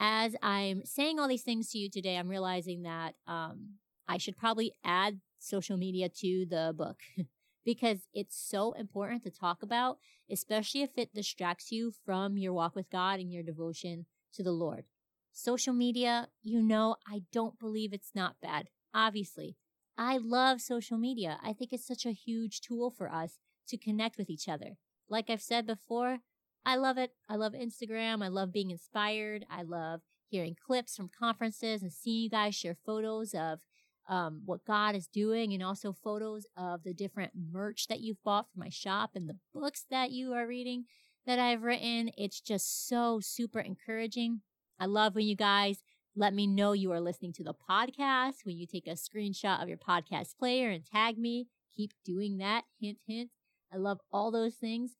As 0.00 0.34
I'm 0.42 0.84
saying 0.84 1.18
all 1.18 1.28
these 1.28 1.42
things 1.42 1.70
to 1.70 1.78
you 1.78 1.90
today, 1.90 2.16
I'm 2.16 2.28
realizing 2.28 2.82
that 2.82 3.14
um, 3.26 3.74
I 4.08 4.18
should 4.18 4.36
probably 4.36 4.72
add 4.84 5.20
social 5.38 5.76
media 5.76 6.08
to 6.08 6.46
the 6.48 6.74
book. 6.76 7.00
because 7.64 8.08
it's 8.12 8.36
so 8.36 8.72
important 8.72 9.22
to 9.24 9.30
talk 9.30 9.62
about, 9.62 9.98
especially 10.30 10.82
if 10.82 10.90
it 10.96 11.14
distracts 11.14 11.72
you 11.72 11.92
from 12.04 12.36
your 12.36 12.52
walk 12.52 12.76
with 12.76 12.90
God 12.90 13.20
and 13.20 13.32
your 13.32 13.42
devotion 13.42 14.06
to 14.34 14.42
the 14.42 14.52
Lord. 14.52 14.84
Social 15.32 15.72
media, 15.72 16.28
you 16.42 16.62
know, 16.62 16.96
I 17.10 17.22
don't 17.32 17.58
believe 17.58 17.92
it's 17.92 18.12
not 18.14 18.36
bad. 18.40 18.68
Obviously, 18.92 19.56
I 19.96 20.18
love 20.18 20.60
social 20.60 20.98
media. 20.98 21.38
I 21.42 21.52
think 21.52 21.72
it's 21.72 21.86
such 21.86 22.06
a 22.06 22.12
huge 22.12 22.60
tool 22.60 22.90
for 22.90 23.10
us 23.10 23.38
to 23.68 23.78
connect 23.78 24.18
with 24.18 24.30
each 24.30 24.48
other. 24.48 24.76
Like 25.08 25.30
I've 25.30 25.42
said 25.42 25.66
before, 25.66 26.18
I 26.64 26.76
love 26.76 26.98
it. 26.98 27.10
I 27.28 27.36
love 27.36 27.52
Instagram. 27.52 28.22
I 28.22 28.28
love 28.28 28.52
being 28.52 28.70
inspired. 28.70 29.44
I 29.50 29.62
love 29.62 30.00
hearing 30.28 30.56
clips 30.66 30.96
from 30.96 31.10
conferences 31.16 31.82
and 31.82 31.92
seeing 31.92 32.24
you 32.24 32.30
guys 32.30 32.54
share 32.54 32.76
photos 32.86 33.34
of 33.34 33.60
um, 34.08 34.42
what 34.44 34.64
God 34.64 34.94
is 34.94 35.06
doing 35.06 35.52
and 35.52 35.62
also 35.62 35.92
photos 35.92 36.46
of 36.56 36.82
the 36.82 36.94
different 36.94 37.32
merch 37.52 37.86
that 37.88 38.00
you've 38.00 38.22
bought 38.22 38.46
for 38.52 38.58
my 38.58 38.68
shop 38.68 39.10
and 39.14 39.28
the 39.28 39.38
books 39.52 39.84
that 39.90 40.10
you 40.10 40.32
are 40.34 40.46
reading 40.46 40.84
that 41.26 41.38
I've 41.38 41.62
written. 41.62 42.10
It's 42.18 42.40
just 42.40 42.86
so 42.86 43.20
super 43.22 43.60
encouraging. 43.60 44.42
I 44.78 44.86
love 44.86 45.14
when 45.14 45.26
you 45.26 45.36
guys 45.36 45.82
let 46.16 46.34
me 46.34 46.46
know 46.46 46.72
you 46.72 46.92
are 46.92 47.00
listening 47.00 47.32
to 47.34 47.44
the 47.44 47.54
podcast, 47.54 48.44
when 48.44 48.56
you 48.56 48.66
take 48.66 48.86
a 48.86 48.90
screenshot 48.90 49.62
of 49.62 49.68
your 49.68 49.78
podcast 49.78 50.36
player 50.38 50.70
and 50.70 50.84
tag 50.84 51.18
me. 51.18 51.48
Keep 51.76 51.92
doing 52.04 52.38
that. 52.38 52.64
Hint, 52.80 52.98
hint. 53.06 53.30
I 53.72 53.78
love 53.78 53.98
all 54.12 54.30
those 54.30 54.54
things. 54.54 54.92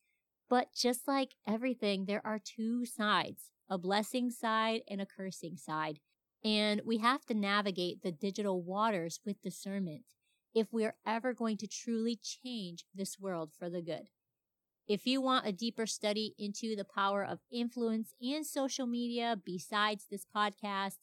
But 0.51 0.69
just 0.75 1.07
like 1.07 1.35
everything, 1.49 2.07
there 2.07 2.23
are 2.25 2.39
two 2.39 2.85
sides 2.85 3.51
a 3.71 3.79
blessing 3.79 4.31
side 4.31 4.83
and 4.89 5.01
a 5.01 5.07
cursing 5.07 5.57
side. 5.57 5.99
And 6.45 6.83
we 6.85 6.99
have 6.99 7.25
to 7.27 7.35
navigate 7.35 8.03
the 8.03 8.13
digital 8.13 8.63
waters 8.63 9.21
with 9.25 9.43
discernment 9.43 10.03
if 10.55 10.73
we 10.73 10.85
are 10.85 10.95
ever 11.07 11.33
going 11.33 11.57
to 11.59 11.67
truly 11.67 12.19
change 12.23 12.85
this 12.95 13.19
world 13.19 13.53
for 13.59 13.71
the 13.71 13.81
good. 13.81 14.09
If 14.87 15.07
you 15.07 15.23
want 15.23 15.47
a 15.47 15.53
deeper 15.53 15.87
study 15.87 16.35
into 16.39 16.77
the 16.77 16.85
power 16.85 17.25
of 17.25 17.39
influence 17.51 18.13
and 18.21 18.45
social 18.45 18.87
media 18.87 19.41
besides 19.43 20.07
this 20.11 20.27
podcast, 20.37 20.99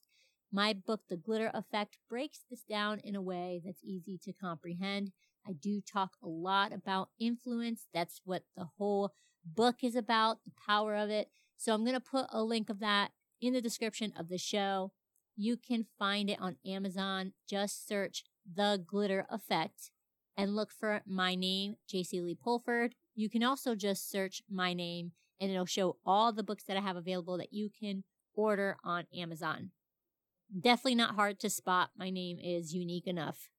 my 0.52 0.74
book, 0.74 1.02
The 1.10 1.18
Glitter 1.18 1.50
Effect, 1.54 1.98
breaks 2.08 2.42
this 2.50 2.62
down 2.62 3.00
in 3.00 3.16
a 3.16 3.22
way 3.22 3.62
that's 3.66 3.84
easy 3.84 4.20
to 4.26 4.34
comprehend. 4.34 5.12
I 5.48 5.54
do 5.54 5.82
talk 5.82 6.12
a 6.22 6.28
lot 6.28 6.72
about 6.72 7.10
influence. 7.20 7.88
That's 7.94 8.22
what 8.24 8.44
the 8.56 8.68
whole 8.78 9.14
book 9.44 9.78
is 9.82 9.96
about, 9.96 10.44
the 10.46 10.52
power 10.68 10.96
of 10.96 11.10
it. 11.10 11.30
So 11.58 11.74
I'm 11.74 11.84
going 11.84 11.94
to 11.94 12.00
put 12.00 12.28
a 12.32 12.44
link 12.44 12.70
of 12.70 12.80
that 12.80 13.12
in 13.42 13.54
the 13.54 13.62
description 13.62 14.14
of 14.16 14.30
the 14.30 14.38
show. 14.38 14.92
You 15.42 15.58
can 15.58 15.88
find 15.98 16.30
it 16.30 16.40
on 16.40 16.58
Amazon. 16.68 17.34
Just 17.50 17.88
search 17.88 18.26
The 18.46 18.80
Glitter 18.86 19.26
Effect 19.28 19.90
and 20.38 20.56
look 20.56 20.72
for 20.72 21.02
my 21.08 21.34
name, 21.34 21.78
JC 21.92 22.22
Lee 22.22 22.36
Pulford. 22.36 22.94
You 23.16 23.28
can 23.28 23.42
also 23.42 23.74
just 23.74 24.08
search 24.08 24.44
my 24.48 24.76
name 24.76 25.14
and 25.40 25.50
it'll 25.50 25.66
show 25.66 25.98
all 26.06 26.32
the 26.32 26.44
books 26.44 26.64
that 26.66 26.78
I 26.78 26.82
have 26.82 26.96
available 26.96 27.40
that 27.40 27.52
you 27.52 27.72
can 27.72 28.04
order 28.36 28.78
on 28.84 29.06
Amazon. 29.18 29.72
Definitely 30.56 30.94
not 30.94 31.16
hard 31.16 31.40
to 31.40 31.50
spot. 31.50 31.90
My 31.98 32.12
name 32.12 32.38
is 32.40 32.76
unique 32.76 33.08
enough. 33.08 33.50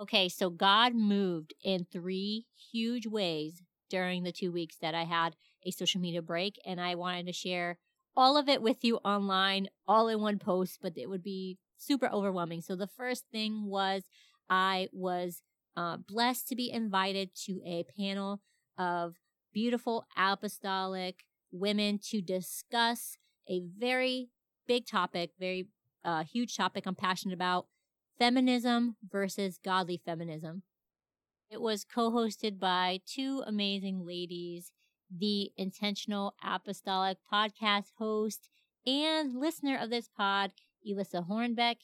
Okay, 0.00 0.28
so 0.28 0.50
God 0.50 0.96
moved 0.96 1.54
in 1.62 1.86
three 1.92 2.46
huge 2.72 3.06
ways 3.06 3.62
during 3.88 4.24
the 4.24 4.32
two 4.32 4.50
weeks 4.50 4.78
that 4.80 4.96
I 4.96 5.04
had 5.04 5.36
a 5.64 5.70
social 5.70 6.00
media 6.00 6.22
break, 6.22 6.58
and 6.66 6.80
I 6.80 6.96
wanted 6.96 7.26
to 7.26 7.32
share 7.32 7.78
all 8.16 8.36
of 8.36 8.48
it 8.48 8.62
with 8.62 8.84
you 8.84 8.96
online, 8.98 9.68
all 9.86 10.08
in 10.08 10.20
one 10.20 10.38
post, 10.38 10.78
but 10.82 10.96
it 10.96 11.08
would 11.08 11.22
be 11.22 11.58
super 11.76 12.08
overwhelming. 12.12 12.60
So 12.60 12.76
the 12.76 12.86
first 12.86 13.24
thing 13.32 13.66
was 13.66 14.02
I 14.48 14.88
was 14.92 15.42
uh, 15.76 15.96
blessed 15.96 16.48
to 16.48 16.56
be 16.56 16.70
invited 16.70 17.30
to 17.46 17.60
a 17.64 17.84
panel 17.98 18.40
of 18.78 19.16
beautiful 19.52 20.04
apostolic 20.16 21.24
women 21.50 21.98
to 22.10 22.20
discuss 22.20 23.16
a 23.48 23.62
very 23.78 24.30
big 24.66 24.86
topic, 24.86 25.30
very 25.38 25.68
uh, 26.04 26.24
huge 26.24 26.56
topic 26.56 26.84
I'm 26.86 26.94
passionate 26.94 27.34
about 27.34 27.66
feminism 28.18 28.96
versus 29.10 29.58
godly 29.62 30.00
feminism. 30.04 30.62
It 31.50 31.60
was 31.60 31.84
co 31.84 32.10
hosted 32.10 32.58
by 32.58 33.00
two 33.06 33.42
amazing 33.46 34.06
ladies 34.06 34.72
the 35.18 35.52
intentional 35.56 36.34
apostolic 36.42 37.18
podcast 37.32 37.92
host 37.98 38.48
and 38.86 39.38
listener 39.38 39.78
of 39.80 39.90
this 39.90 40.08
pod, 40.08 40.52
Elissa 40.84 41.26
Hornbeck, 41.28 41.76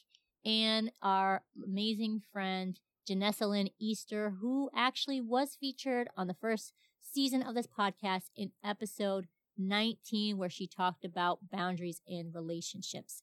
and 0.45 0.91
our 1.03 1.43
amazing 1.65 2.23
friend, 2.33 2.79
Janessa 3.09 3.49
Lynn 3.49 3.71
Easter, 3.79 4.35
who 4.41 4.71
actually 4.75 5.21
was 5.21 5.57
featured 5.59 6.09
on 6.17 6.27
the 6.27 6.35
first 6.35 6.73
season 7.01 7.43
of 7.43 7.55
this 7.55 7.67
podcast 7.67 8.31
in 8.37 8.53
episode 8.65 9.27
19, 9.57 10.37
where 10.37 10.51
she 10.51 10.67
talked 10.67 11.05
about 11.05 11.51
boundaries 11.51 12.01
in 12.07 12.33
relationships. 12.35 13.23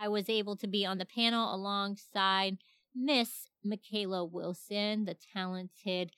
I 0.00 0.08
was 0.08 0.28
able 0.28 0.56
to 0.56 0.66
be 0.66 0.86
on 0.86 0.98
the 0.98 1.04
panel 1.04 1.54
alongside 1.54 2.58
Miss 2.94 3.48
Michaela 3.64 4.24
Wilson, 4.24 5.04
the 5.04 5.16
talented 5.34 6.12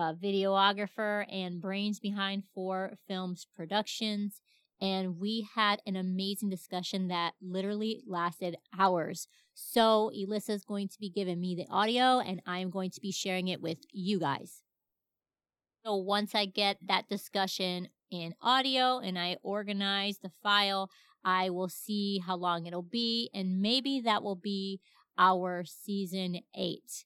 uh, 0.00 0.14
videographer 0.14 1.26
and 1.30 1.60
brains 1.60 2.00
behind 2.00 2.44
Four 2.54 2.94
Films 3.06 3.46
Productions. 3.54 4.40
And 4.80 5.20
we 5.20 5.46
had 5.54 5.82
an 5.86 5.94
amazing 5.94 6.48
discussion 6.48 7.08
that 7.08 7.34
literally 7.42 8.00
lasted 8.06 8.56
hours. 8.78 9.28
So, 9.52 10.10
Elissa 10.14 10.52
is 10.52 10.64
going 10.64 10.88
to 10.88 10.98
be 10.98 11.10
giving 11.10 11.38
me 11.38 11.54
the 11.54 11.66
audio, 11.70 12.18
and 12.18 12.40
I'm 12.46 12.70
going 12.70 12.90
to 12.92 13.00
be 13.00 13.12
sharing 13.12 13.48
it 13.48 13.60
with 13.60 13.76
you 13.92 14.18
guys. 14.18 14.62
So, 15.84 15.96
once 15.96 16.34
I 16.34 16.46
get 16.46 16.78
that 16.86 17.10
discussion 17.10 17.88
in 18.10 18.34
audio 18.40 19.00
and 19.00 19.18
I 19.18 19.36
organize 19.42 20.20
the 20.22 20.30
file, 20.42 20.88
I 21.22 21.50
will 21.50 21.68
see 21.68 22.22
how 22.26 22.36
long 22.36 22.64
it'll 22.64 22.80
be, 22.80 23.28
and 23.34 23.60
maybe 23.60 24.00
that 24.00 24.22
will 24.22 24.36
be 24.36 24.80
our 25.18 25.62
season 25.66 26.38
eight. 26.56 27.04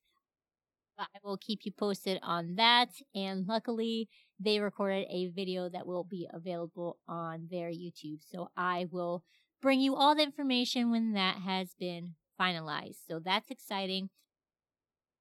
I 0.99 1.07
will 1.23 1.37
keep 1.37 1.61
you 1.65 1.73
posted 1.73 2.19
on 2.23 2.55
that. 2.57 2.91
And 3.15 3.47
luckily, 3.47 4.09
they 4.39 4.61
recorded 4.61 5.07
a 5.11 5.29
video 5.29 5.69
that 5.69 5.87
will 5.87 6.05
be 6.05 6.29
available 6.33 6.99
on 7.09 7.49
their 7.51 7.71
YouTube. 7.71 8.21
So 8.29 8.51
I 8.57 8.87
will 8.91 9.25
bring 9.63 9.81
you 9.81 9.95
all 9.97 10.15
the 10.15 10.23
information 10.23 10.91
when 10.91 11.13
that 11.15 11.37
has 11.39 11.75
been 11.79 12.15
finalized. 12.41 12.99
So 13.09 13.19
that's 13.19 13.51
exciting. 13.51 14.11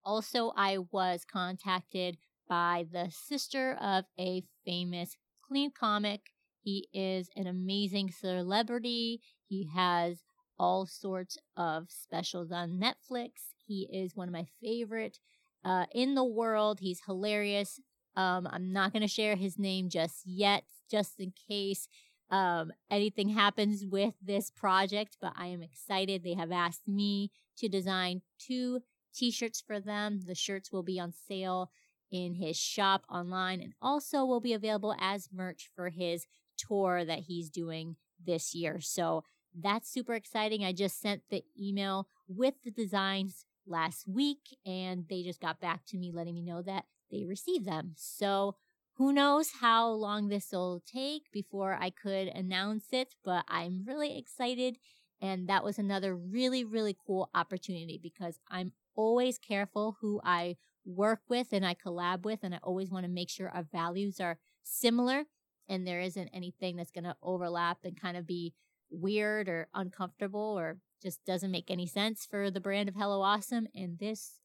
Also, 0.06 0.52
I 0.58 0.80
was 0.92 1.24
contacted 1.26 2.18
by 2.48 2.86
the 2.92 3.10
sister 3.10 3.78
of 3.82 4.06
a 4.20 4.44
famous 4.66 5.16
clean 5.48 5.72
comic. 5.72 6.32
He 6.62 6.88
is 6.94 7.30
an 7.36 7.48
amazing 7.48 8.12
celebrity. 8.12 9.22
He 9.48 9.70
has 9.74 10.24
all 10.60 10.86
sorts 10.86 11.38
of 11.56 11.86
specials 11.90 12.52
on 12.52 12.80
Netflix. 12.80 13.32
He 13.66 13.88
is 13.92 14.16
one 14.16 14.28
of 14.28 14.34
my 14.34 14.48
favorite 14.62 15.20
uh, 15.64 15.86
in 15.94 16.16
the 16.16 16.24
world. 16.24 16.80
He's 16.80 17.02
hilarious. 17.06 17.80
Um, 18.16 18.48
I'm 18.52 18.72
not 18.72 18.94
going 18.94 19.02
to 19.02 19.08
share 19.08 19.36
his 19.36 19.58
name 19.58 19.90
just 19.90 20.22
yet, 20.26 20.64
just 20.90 21.20
in 21.20 21.34
case 21.48 21.88
um, 22.30 22.72
anything 22.90 23.30
happens 23.30 23.86
with 23.86 24.16
this 24.22 24.50
project, 24.50 25.18
but 25.22 25.34
I 25.36 25.48
am 25.48 25.62
excited. 25.62 26.24
They 26.24 26.34
have 26.34 26.52
asked 26.52 26.88
me 26.88 27.32
to 27.58 27.70
design 27.70 28.22
two 28.40 28.82
t 29.14 29.30
shirts 29.30 29.62
for 29.66 29.80
them. 29.80 30.22
The 30.26 30.36
shirts 30.36 30.72
will 30.72 30.84
be 30.84 31.00
on 31.00 31.12
sale 31.12 31.70
in 32.12 32.36
his 32.36 32.58
shop 32.58 33.04
online 33.10 33.60
and 33.62 33.74
also 33.82 34.26
will 34.26 34.40
be 34.40 34.54
available 34.54 34.96
as 35.00 35.30
merch 35.32 35.70
for 35.76 35.90
his 35.90 36.26
tour 36.58 37.04
that 37.06 37.20
he's 37.20 37.50
doing 37.50 37.96
this 38.24 38.54
year. 38.56 38.80
So 38.80 39.24
that's 39.56 39.92
super 39.92 40.14
exciting. 40.14 40.64
I 40.64 40.74
just 40.74 41.00
sent 41.00 41.24
the 41.30 41.44
email 41.60 42.08
with 42.28 42.56
the 42.64 42.72
designs 42.72 43.46
last 43.66 44.08
week 44.08 44.58
and 44.66 45.06
they 45.10 45.24
just 45.24 45.42
got 45.42 45.60
back 45.60 45.86
to 45.88 45.98
me 45.98 46.12
letting 46.12 46.36
me 46.36 46.42
know 46.42 46.62
that 46.62 46.86
they 47.12 47.26
received 47.26 47.66
them. 47.66 47.94
So 47.96 48.56
who 48.98 49.12
knows 49.12 49.52
how 49.62 49.90
long 49.90 50.28
this 50.28 50.50
will 50.52 50.84
take 50.86 51.32
before 51.32 51.78
I 51.80 51.90
could 51.90 52.28
announce 52.28 52.86
it, 52.92 53.16
but 53.24 53.44
I'm 53.48 53.84
really 53.88 54.18
excited. 54.18 54.78
And 55.22 55.48
that 55.48 55.64
was 55.64 55.80
another 55.80 56.16
really, 56.16 56.64
really 56.64 56.96
cool 57.06 57.30
opportunity 57.34 58.00
because 58.02 58.40
I'm 58.52 58.74
always 58.96 59.40
careful 59.40 59.98
who 60.02 60.22
I 60.24 60.58
work 60.86 61.22
with 61.28 61.48
and 61.54 61.66
I 61.66 61.76
collab 61.76 62.24
with. 62.24 62.40
And 62.44 62.54
I 62.54 62.60
always 62.62 62.92
want 62.92 63.06
to 63.06 63.12
make 63.12 63.30
sure 63.30 63.50
our 63.50 63.64
values 63.64 64.20
are 64.20 64.38
similar 64.64 65.24
and 65.68 65.88
there 65.88 66.02
isn't 66.02 66.30
anything 66.34 66.76
that's 66.76 66.92
going 66.92 67.06
to 67.06 67.16
overlap 67.24 67.80
and 67.84 68.00
kind 68.00 68.18
of 68.18 68.28
be 68.28 68.54
weird 68.92 69.50
or 69.50 69.68
uncomfortable 69.74 70.56
or 70.60 70.78
just 71.04 71.26
doesn't 71.26 71.52
make 71.52 71.70
any 71.70 71.86
sense 71.86 72.26
for 72.26 72.50
the 72.50 72.62
brand 72.62 72.88
of 72.88 72.96
Hello 72.96 73.22
Awesome, 73.22 73.68
and 73.76 74.00
this 74.00 74.40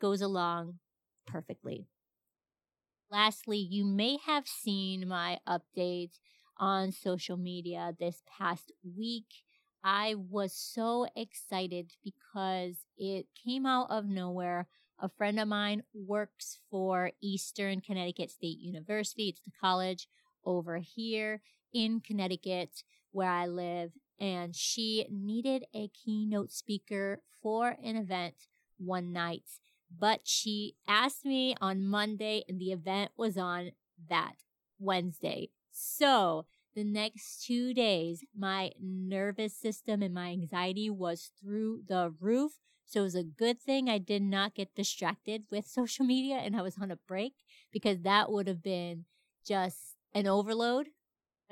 goes 0.00 0.20
along 0.20 0.80
perfectly. 1.26 1.86
Lastly, 3.10 3.58
you 3.58 3.84
may 3.84 4.18
have 4.26 4.48
seen 4.48 5.06
my 5.06 5.38
update 5.48 6.18
on 6.58 6.90
social 6.90 7.36
media 7.36 7.94
this 8.00 8.22
past 8.38 8.72
week. 8.96 9.26
I 9.84 10.16
was 10.16 10.52
so 10.54 11.06
excited 11.14 11.92
because 12.02 12.78
it 12.96 13.26
came 13.44 13.64
out 13.64 13.90
of 13.90 14.06
nowhere. 14.06 14.66
A 15.00 15.08
friend 15.08 15.38
of 15.38 15.46
mine 15.46 15.82
works 15.94 16.58
for 16.70 17.12
Eastern 17.22 17.80
Connecticut 17.80 18.30
State 18.30 18.58
University. 18.58 19.28
It's 19.28 19.42
the 19.42 19.52
college 19.60 20.08
over 20.44 20.78
here 20.78 21.42
in 21.72 22.00
Connecticut 22.00 22.82
where 23.12 23.30
I 23.30 23.46
live 23.46 23.92
and 24.22 24.54
she 24.54 25.04
needed 25.10 25.64
a 25.74 25.88
keynote 25.88 26.52
speaker 26.52 27.20
for 27.42 27.76
an 27.82 27.96
event 27.96 28.46
one 28.78 29.12
night. 29.12 29.42
But 29.98 30.20
she 30.22 30.76
asked 30.86 31.24
me 31.24 31.56
on 31.60 31.84
Monday, 31.84 32.44
and 32.48 32.60
the 32.60 32.70
event 32.70 33.10
was 33.16 33.36
on 33.36 33.72
that 34.08 34.36
Wednesday. 34.78 35.50
So 35.72 36.46
the 36.76 36.84
next 36.84 37.44
two 37.44 37.74
days, 37.74 38.24
my 38.38 38.70
nervous 38.80 39.56
system 39.56 40.02
and 40.02 40.14
my 40.14 40.28
anxiety 40.28 40.88
was 40.88 41.32
through 41.40 41.82
the 41.88 42.14
roof. 42.20 42.52
So 42.86 43.00
it 43.00 43.04
was 43.04 43.14
a 43.16 43.24
good 43.24 43.60
thing 43.60 43.88
I 43.88 43.98
did 43.98 44.22
not 44.22 44.54
get 44.54 44.74
distracted 44.74 45.44
with 45.50 45.66
social 45.66 46.04
media 46.04 46.36
and 46.36 46.56
I 46.56 46.62
was 46.62 46.78
on 46.80 46.92
a 46.92 46.96
break 47.08 47.34
because 47.72 48.02
that 48.02 48.30
would 48.30 48.46
have 48.46 48.62
been 48.62 49.04
just 49.44 49.96
an 50.14 50.26
overload. 50.26 50.88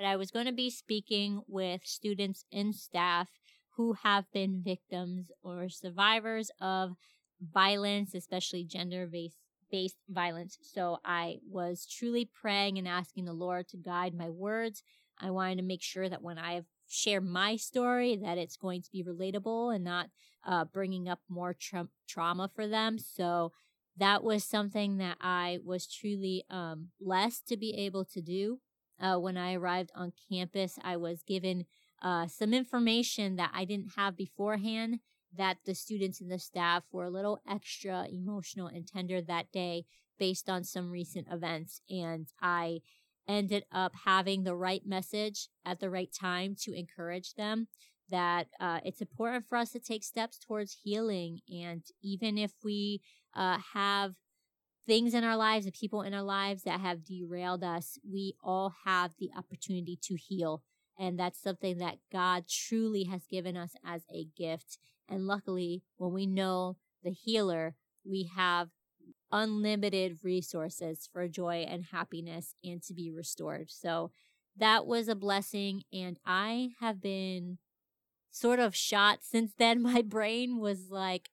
But 0.01 0.07
I 0.07 0.17
was 0.17 0.31
going 0.31 0.47
to 0.47 0.53
be 0.53 0.71
speaking 0.71 1.43
with 1.47 1.83
students 1.85 2.47
and 2.51 2.75
staff 2.75 3.29
who 3.77 3.93
have 4.03 4.25
been 4.33 4.63
victims 4.65 5.31
or 5.43 5.69
survivors 5.69 6.51
of 6.59 6.93
violence, 7.39 8.15
especially 8.15 8.65
gender 8.65 9.07
based 9.71 9.97
violence. 10.09 10.57
So 10.63 11.01
I 11.05 11.41
was 11.47 11.87
truly 11.87 12.25
praying 12.25 12.79
and 12.79 12.89
asking 12.89 13.27
the 13.27 13.35
Lord 13.35 13.69
to 13.69 13.77
guide 13.77 14.15
my 14.15 14.31
words. 14.31 14.83
I 15.19 15.33
wanted 15.33 15.57
to 15.57 15.65
make 15.65 15.83
sure 15.83 16.09
that 16.09 16.23
when 16.23 16.39
I 16.39 16.63
share 16.89 17.21
my 17.21 17.57
story, 17.57 18.17
that 18.17 18.39
it's 18.39 18.57
going 18.57 18.81
to 18.81 18.91
be 18.91 19.05
relatable 19.05 19.75
and 19.75 19.85
not 19.85 20.09
uh, 20.47 20.65
bringing 20.65 21.11
up 21.11 21.21
more 21.29 21.53
tra- 21.53 21.89
trauma 22.09 22.49
for 22.55 22.67
them. 22.67 22.99
So 22.99 23.53
that 23.99 24.25
was 24.25 24.45
something 24.45 24.97
that 24.97 25.19
I 25.21 25.59
was 25.63 25.87
truly 25.87 26.47
um, 26.49 26.89
blessed 26.99 27.49
to 27.49 27.59
be 27.59 27.75
able 27.77 28.07
to 28.07 28.23
do. 28.23 28.61
Uh, 29.01 29.17
when 29.17 29.37
I 29.37 29.55
arrived 29.55 29.91
on 29.95 30.13
campus, 30.31 30.79
I 30.83 30.97
was 30.97 31.23
given 31.23 31.67
uh, 32.03 32.27
some 32.27 32.55
information 32.55 33.37
that 33.37 33.51
I 33.55 33.65
didn't 33.65 33.93
have 33.97 34.17
beforehand 34.17 35.01
that 35.37 35.59
the 35.65 35.75
students 35.75 36.21
and 36.21 36.31
the 36.31 36.39
staff 36.39 36.85
were 36.91 37.05
a 37.05 37.11
little 37.11 37.41
extra 37.49 38.07
emotional 38.11 38.67
and 38.67 38.87
tender 38.87 39.21
that 39.23 39.53
day 39.53 39.85
based 40.19 40.49
on 40.49 40.65
some 40.65 40.91
recent 40.91 41.29
events. 41.31 41.81
And 41.89 42.27
I 42.43 42.81
ended 43.29 43.65
up 43.73 43.93
having 44.05 44.43
the 44.43 44.57
right 44.57 44.83
message 44.85 45.49
at 45.65 45.79
the 45.81 45.91
right 45.91 46.13
time 46.13 46.57
to 46.63 46.73
encourage 46.73 47.35
them 47.35 47.69
that 48.11 48.49
uh, 48.59 48.81
it's 48.85 49.01
important 49.01 49.47
for 49.47 49.57
us 49.57 49.71
to 49.71 49.79
take 49.79 50.03
steps 50.03 50.39
towards 50.39 50.79
healing. 50.83 51.41
And 51.49 51.83
even 52.03 52.37
if 52.37 52.53
we 52.65 53.01
uh, 53.35 53.59
have 53.75 54.15
things 54.87 55.15
in 55.15 55.25
our 55.25 55.37
lives 55.37 55.67
and 55.67 55.75
people 55.75 56.03
in 56.03 56.15
our 56.15 56.23
lives 56.23 56.63
that 56.63 56.81
have 56.81 57.05
derailed 57.05 57.63
us, 57.63 57.99
we 58.09 58.35
all 58.43 58.75
have 58.85 59.13
the 59.19 59.31
opportunity 59.37 59.99
to 60.03 60.17
heal. 60.17 60.63
And 60.99 61.19
that's 61.19 61.41
something 61.41 61.79
that 61.79 61.99
God 62.13 62.45
truly 62.49 63.05
has 63.05 63.23
given 63.27 63.57
us 63.57 63.73
as 63.85 64.03
a 64.13 64.27
gift. 64.37 64.79
And 65.09 65.27
luckily, 65.27 65.83
when 65.97 66.13
we 66.13 66.27
know 66.27 66.77
the 67.03 67.11
healer, 67.11 67.75
we 68.05 68.31
have 68.37 68.69
unlimited 69.33 70.19
resources 70.23 71.09
for 71.13 71.29
joy 71.29 71.65
and 71.69 71.87
happiness 71.93 72.55
and 72.65 72.83
to 72.83 72.95
be 72.95 73.11
restored. 73.11 73.71
So 73.71 74.11
that 74.57 74.87
was 74.87 75.09
a 75.09 75.15
blessing. 75.15 75.83
And 75.93 76.19
I 76.27 76.71
have 76.81 77.01
been 77.01 77.59
sort 78.31 78.59
of 78.59 78.77
shot 78.77 79.21
since 79.23 79.53
then. 79.57 79.83
My 79.83 80.03
brain 80.03 80.59
was 80.59 80.91
like 80.91 81.31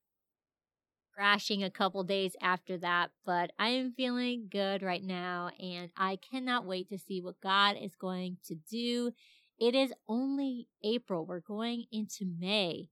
crashing 1.18 1.64
a 1.64 1.72
couple 1.72 2.04
days 2.04 2.36
after 2.42 2.78
that, 2.78 3.10
but 3.26 3.52
I 3.58 3.70
am 3.70 3.92
feeling 3.92 4.48
good 4.52 4.84
right 4.84 5.04
now 5.04 5.50
and 5.60 5.90
I 5.98 6.18
cannot 6.18 6.66
wait 6.66 6.90
to 6.90 7.00
see 7.00 7.22
what 7.22 7.42
God 7.42 7.76
is 7.82 7.96
going 7.96 8.38
to 8.46 8.56
do. 8.56 9.12
It 9.60 9.74
is 9.74 9.92
only 10.08 10.68
April. 10.84 11.26
We're 11.26 11.40
going 11.40 11.86
into 11.92 12.26
May. 12.40 12.90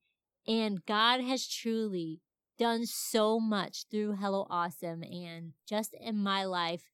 And 0.47 0.83
God 0.85 1.21
has 1.21 1.47
truly 1.47 2.21
done 2.57 2.87
so 2.87 3.39
much 3.39 3.85
through 3.91 4.13
Hello 4.13 4.47
Awesome 4.49 5.03
and 5.03 5.53
just 5.67 5.95
in 5.99 6.17
my 6.17 6.45
life 6.45 6.89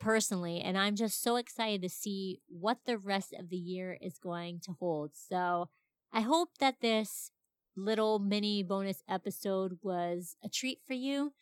personally. 0.00 0.60
And 0.60 0.76
I'm 0.76 0.96
just 0.96 1.22
so 1.22 1.36
excited 1.36 1.82
to 1.82 1.88
see 1.88 2.40
what 2.48 2.78
the 2.86 2.98
rest 2.98 3.32
of 3.32 3.50
the 3.50 3.56
year 3.56 3.96
is 4.00 4.18
going 4.18 4.60
to 4.64 4.72
hold. 4.80 5.12
So 5.14 5.68
I 6.12 6.22
hope 6.22 6.58
that 6.58 6.80
this 6.80 7.30
little 7.76 8.18
mini 8.18 8.62
bonus 8.62 9.02
episode 9.08 9.78
was 9.82 10.36
a 10.42 10.48
treat 10.48 10.80
for 10.86 10.94
you. 10.94 11.32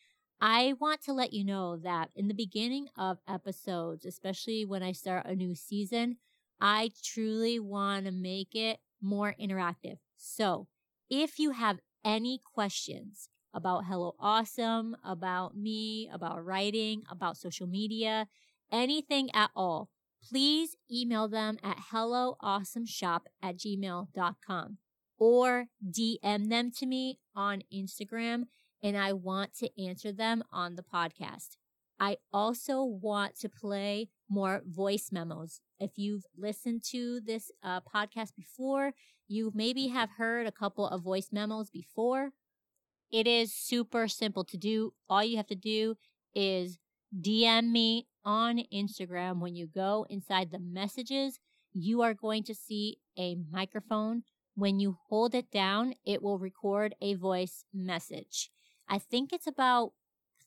I 0.41 0.75
want 0.81 1.01
to 1.03 1.13
let 1.13 1.33
you 1.33 1.45
know 1.45 1.77
that 1.79 2.11
in 2.15 2.29
the 2.29 2.35
beginning 2.35 2.89
of 2.99 3.19
episodes, 3.29 4.05
especially 4.05 4.65
when 4.65 4.83
I 4.83 4.93
start 4.93 5.27
a 5.27 5.35
new 5.35 5.55
season, 5.55 6.17
I 6.61 6.91
truly 7.03 7.59
want 7.59 8.07
to 8.07 8.13
make 8.13 8.55
it 8.55 8.79
more 9.01 9.35
interactive. 9.41 9.99
So 10.17 10.67
if 11.09 11.39
you 11.39 11.53
have 11.53 11.79
any 12.05 12.41
questions 12.45 13.29
about 13.55 13.85
Hello 13.85 14.15
Awesome, 14.19 14.97
about 15.05 15.57
me, 15.57 16.11
about 16.13 16.45
writing, 16.45 17.03
about 17.09 17.37
social 17.37 17.67
media, 17.67 18.27
anything 18.73 19.31
at 19.35 19.51
all, 19.55 19.91
please 20.29 20.77
email 20.91 21.29
them 21.29 21.59
at 21.63 21.79
helloawesomeshop 21.93 23.21
at 23.43 23.57
gmail.com 23.57 24.79
or 25.25 25.69
DM 25.83 26.51
them 26.51 26.71
to 26.71 26.85
me 26.85 27.19
on 27.35 27.63
Instagram 27.75 28.45
and 28.83 28.95
I 28.95 29.15
want 29.15 29.55
to 29.61 29.83
answer 29.83 30.13
them 30.13 30.45
on 30.53 30.77
the 30.77 30.83
podcast. 30.83 31.57
I 31.99 32.19
also 32.31 32.85
want 32.85 33.39
to 33.41 33.49
play 33.49 34.11
more 34.29 34.61
voice 34.67 35.09
memos. 35.11 35.63
If 35.81 35.93
you've 35.97 36.27
listened 36.37 36.83
to 36.91 37.21
this 37.21 37.51
uh, 37.63 37.81
podcast 37.81 38.35
before, 38.37 38.93
you 39.27 39.51
maybe 39.55 39.89
have 39.89 40.11
heard 40.19 40.47
a 40.47 40.53
couple 40.53 40.87
of 40.87 41.01
voice 41.01 41.29
memos 41.33 41.71
before. 41.71 42.33
It 43.11 43.27
is 43.27 43.55
super 43.55 44.07
simple 44.09 44.45
to 44.45 44.59
do. 44.59 44.93
All 45.09 45.25
you 45.25 45.39
have 45.39 45.47
to 45.47 45.55
do 45.55 45.97
is 46.35 46.79
DM 47.19 47.71
me 47.71 48.09
on 48.27 48.61
Instagram. 48.71 49.41
When 49.41 49.55
you 49.55 49.67
go 49.67 50.05
inside 50.11 50.51
the 50.51 50.59
messages, 50.59 51.41
you 51.73 52.03
are 52.03 52.13
going 52.13 52.43
to 52.45 52.55
see 52.55 52.99
a 53.19 53.37
microphone. 53.51 54.25
When 54.55 54.79
you 54.79 54.99
hold 55.09 55.35
it 55.35 55.51
down, 55.51 55.95
it 56.05 56.23
will 56.23 56.39
record 56.39 56.95
a 57.01 57.15
voice 57.15 57.65
message. 57.73 58.51
I 58.89 58.99
think 58.99 59.33
it's 59.33 59.47
about 59.47 59.93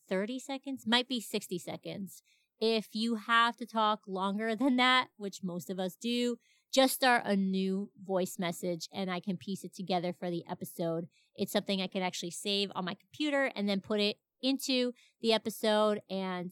30 0.08 0.40
seconds, 0.40 0.88
might 0.88 1.08
be 1.08 1.20
60 1.20 1.58
seconds. 1.60 2.22
If 2.60 2.90
you 2.94 3.16
have 3.16 3.58
to 3.58 3.66
talk 3.66 4.02
longer 4.08 4.56
than 4.56 4.78
that, 4.78 5.10
which 5.18 5.44
most 5.44 5.70
of 5.70 5.80
us 5.80 5.96
do, 5.96 6.38
just 6.74 6.94
start 6.94 7.24
a 7.26 7.36
new 7.36 7.90
voice 8.02 8.38
message 8.40 8.88
and 8.94 9.10
I 9.12 9.20
can 9.20 9.38
piece 9.38 9.64
it 9.64 9.74
together 9.74 10.14
for 10.14 10.30
the 10.30 10.44
episode. 10.50 11.08
It's 11.36 11.52
something 11.52 11.82
I 11.82 11.88
can 11.88 12.02
actually 12.02 12.32
save 12.32 12.72
on 12.76 12.86
my 12.86 12.94
computer 12.96 13.52
and 13.56 13.68
then 13.68 13.82
put 13.82 14.00
it 14.00 14.18
into 14.42 14.94
the 15.22 15.34
episode. 15.34 16.02
And 16.10 16.52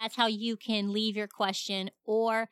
that's 0.00 0.16
how 0.16 0.26
you 0.26 0.56
can 0.56 0.92
leave 0.92 1.16
your 1.16 1.26
question 1.26 1.90
or 2.04 2.48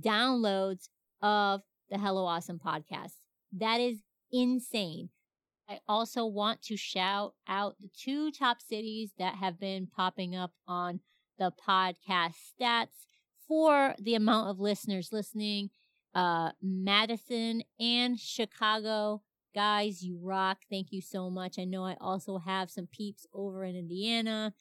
downloads 0.02 0.90
of 1.22 1.62
the 1.92 1.98
Hello 1.98 2.26
Awesome 2.26 2.60
podcast. 2.60 3.12
That 3.52 3.82
is 3.82 4.00
insane. 4.32 5.10
I 5.70 5.80
also 5.88 6.26
want 6.26 6.62
to 6.64 6.78
shout 6.78 7.34
out 7.48 7.76
the 7.82 7.90
two 7.96 8.32
top 8.32 8.62
cities 8.62 9.12
that 9.20 9.36
have 9.36 9.60
been 9.60 9.88
popping 9.88 10.36
up 10.36 10.54
on 10.68 11.02
the 11.38 11.52
podcast 11.68 12.36
stats 12.60 13.06
for 13.48 13.94
the 14.00 14.16
amount 14.16 14.50
of 14.50 14.60
listeners 14.60 15.10
listening. 15.12 15.70
Uh, 16.16 16.52
Madison 16.62 17.64
and 17.80 18.18
Chicago. 18.20 19.22
Guys, 19.54 20.02
you 20.02 20.18
rock. 20.22 20.60
Thank 20.70 20.88
you 20.92 21.02
so 21.02 21.30
much. 21.30 21.60
I 21.60 21.66
know 21.66 21.86
I 21.86 21.98
also 22.00 22.38
have 22.38 22.70
some 22.70 22.88
peeps 22.88 23.26
over 23.34 23.66
in 23.66 23.76
Indiana. 23.76 24.54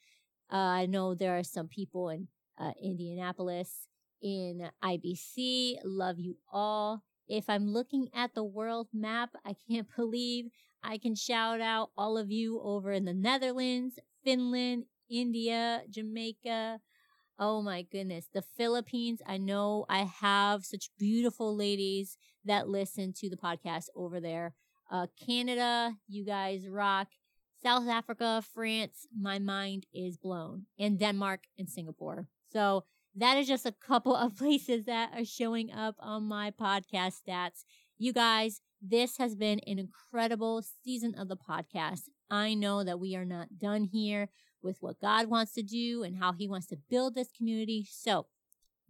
Uh, 0.51 0.55
I 0.57 0.85
know 0.85 1.15
there 1.15 1.37
are 1.37 1.43
some 1.43 1.69
people 1.69 2.09
in 2.09 2.27
uh, 2.59 2.71
Indianapolis. 2.81 3.87
in 4.21 4.69
IBC. 4.83 5.77
Love 5.83 6.19
you 6.19 6.37
all. 6.51 7.03
If 7.27 7.49
I'm 7.49 7.67
looking 7.71 8.09
at 8.13 8.33
the 8.33 8.43
world 8.43 8.87
map, 8.93 9.31
I 9.45 9.55
can't 9.69 9.87
believe 9.95 10.45
I 10.83 10.97
can 10.97 11.15
shout 11.15 11.61
out 11.61 11.91
all 11.97 12.17
of 12.17 12.31
you 12.31 12.59
over 12.61 12.91
in 12.91 13.05
the 13.05 13.13
Netherlands, 13.13 13.99
Finland, 14.23 14.85
India, 15.09 15.83
Jamaica. 15.89 16.79
Oh 17.37 17.61
my 17.61 17.83
goodness. 17.83 18.27
The 18.33 18.41
Philippines. 18.41 19.21
I 19.25 19.37
know 19.37 19.85
I 19.89 20.03
have 20.03 20.65
such 20.65 20.89
beautiful 20.97 21.55
ladies 21.55 22.17
that 22.45 22.67
listen 22.67 23.13
to 23.17 23.29
the 23.29 23.37
podcast 23.37 23.85
over 23.95 24.19
there. 24.19 24.53
Uh, 24.91 25.07
Canada, 25.25 25.95
you 26.07 26.25
guys 26.25 26.67
rock. 26.67 27.07
South 27.63 27.87
Africa, 27.87 28.43
France, 28.53 29.05
my 29.15 29.37
mind 29.37 29.85
is 29.93 30.17
blown. 30.17 30.65
And 30.79 30.97
Denmark 30.99 31.41
and 31.59 31.69
Singapore. 31.69 32.27
So 32.51 32.85
that 33.15 33.37
is 33.37 33.47
just 33.47 33.65
a 33.65 33.71
couple 33.71 34.15
of 34.15 34.35
places 34.37 34.85
that 34.85 35.11
are 35.15 35.25
showing 35.25 35.71
up 35.71 35.95
on 35.99 36.23
my 36.23 36.51
podcast 36.51 37.15
stats. 37.27 37.63
You 37.97 38.13
guys, 38.13 38.61
this 38.81 39.17
has 39.17 39.35
been 39.35 39.59
an 39.67 39.77
incredible 39.77 40.63
season 40.83 41.13
of 41.15 41.27
the 41.27 41.37
podcast. 41.37 42.01
I 42.29 42.53
know 42.53 42.83
that 42.83 42.99
we 42.99 43.15
are 43.15 43.25
not 43.25 43.59
done 43.59 43.83
here 43.83 44.29
with 44.63 44.77
what 44.79 44.99
God 44.99 45.27
wants 45.27 45.53
to 45.53 45.63
do 45.63 46.03
and 46.03 46.17
how 46.17 46.33
He 46.33 46.47
wants 46.47 46.67
to 46.67 46.77
build 46.89 47.15
this 47.15 47.31
community. 47.35 47.87
So, 47.89 48.27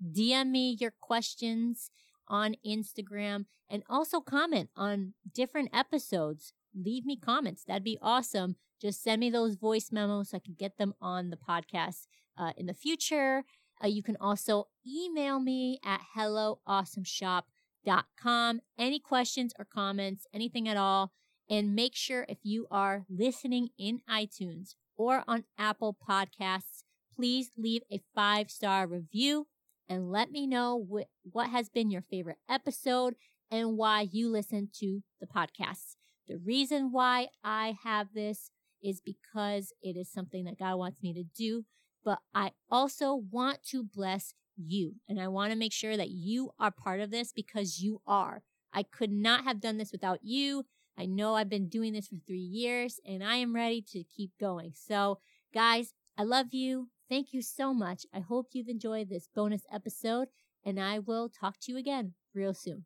DM 0.01 0.49
me 0.49 0.77
your 0.79 0.93
questions 0.99 1.91
on 2.27 2.55
Instagram 2.65 3.45
and 3.69 3.83
also 3.89 4.19
comment 4.19 4.69
on 4.75 5.13
different 5.33 5.69
episodes. 5.73 6.53
Leave 6.73 7.05
me 7.05 7.17
comments. 7.17 7.63
That'd 7.63 7.83
be 7.83 7.99
awesome. 8.01 8.55
Just 8.81 9.03
send 9.03 9.19
me 9.19 9.29
those 9.29 9.55
voice 9.55 9.91
memos 9.91 10.29
so 10.29 10.37
I 10.37 10.39
can 10.39 10.55
get 10.57 10.77
them 10.77 10.93
on 11.01 11.29
the 11.29 11.37
podcast 11.37 12.07
uh, 12.37 12.53
in 12.57 12.65
the 12.65 12.73
future. 12.73 13.43
Uh, 13.83 13.87
you 13.87 14.03
can 14.03 14.17
also 14.19 14.67
email 14.87 15.39
me 15.39 15.79
at 15.83 16.01
helloawesomeshop.com. 16.15 18.61
Any 18.77 18.99
questions 18.99 19.53
or 19.57 19.65
comments, 19.65 20.27
anything 20.33 20.67
at 20.67 20.77
all. 20.77 21.11
And 21.49 21.73
make 21.75 21.95
sure 21.95 22.25
if 22.29 22.37
you 22.43 22.67
are 22.71 23.05
listening 23.09 23.69
in 23.77 24.01
iTunes 24.09 24.75
or 24.95 25.23
on 25.27 25.43
Apple 25.57 25.97
Podcasts, 26.07 26.83
please 27.15 27.51
leave 27.57 27.81
a 27.91 28.01
five 28.15 28.49
star 28.49 28.87
review 28.87 29.47
and 29.89 30.09
let 30.11 30.31
me 30.31 30.47
know 30.47 30.87
wh- 30.89 31.35
what 31.35 31.49
has 31.49 31.67
been 31.69 31.91
your 31.91 32.03
favorite 32.03 32.37
episode 32.49 33.15
and 33.49 33.77
why 33.77 34.07
you 34.09 34.29
listen 34.29 34.69
to 34.79 35.03
the 35.19 35.27
podcast. 35.27 35.97
The 36.27 36.37
reason 36.37 36.91
why 36.93 37.27
I 37.43 37.77
have 37.83 38.13
this 38.13 38.51
is 38.81 39.01
because 39.01 39.73
it 39.81 39.97
is 39.97 40.09
something 40.09 40.45
that 40.45 40.57
God 40.57 40.77
wants 40.77 41.03
me 41.03 41.13
to 41.13 41.23
do, 41.23 41.65
but 42.03 42.19
I 42.33 42.51
also 42.69 43.15
want 43.15 43.63
to 43.69 43.83
bless 43.83 44.33
you. 44.57 44.95
And 45.07 45.19
I 45.19 45.27
want 45.27 45.51
to 45.51 45.57
make 45.57 45.73
sure 45.73 45.97
that 45.97 46.09
you 46.09 46.51
are 46.59 46.71
part 46.71 46.99
of 46.99 47.11
this 47.11 47.31
because 47.31 47.79
you 47.79 48.01
are. 48.05 48.43
I 48.73 48.83
could 48.83 49.11
not 49.11 49.43
have 49.43 49.59
done 49.59 49.77
this 49.77 49.91
without 49.91 50.19
you. 50.23 50.65
I 50.97 51.05
know 51.05 51.35
I've 51.35 51.49
been 51.49 51.67
doing 51.67 51.93
this 51.93 52.07
for 52.07 52.17
three 52.27 52.39
years 52.39 52.99
and 53.05 53.23
I 53.23 53.37
am 53.37 53.55
ready 53.55 53.81
to 53.91 54.03
keep 54.03 54.31
going. 54.39 54.73
So, 54.75 55.19
guys, 55.53 55.93
I 56.17 56.23
love 56.23 56.53
you. 56.53 56.89
Thank 57.09 57.33
you 57.33 57.41
so 57.41 57.73
much. 57.73 58.05
I 58.13 58.19
hope 58.19 58.49
you've 58.53 58.69
enjoyed 58.69 59.09
this 59.09 59.27
bonus 59.33 59.63
episode, 59.69 60.29
and 60.63 60.79
I 60.79 60.99
will 60.99 61.27
talk 61.27 61.59
to 61.61 61.71
you 61.73 61.77
again 61.77 62.13
real 62.33 62.53
soon. 62.53 62.85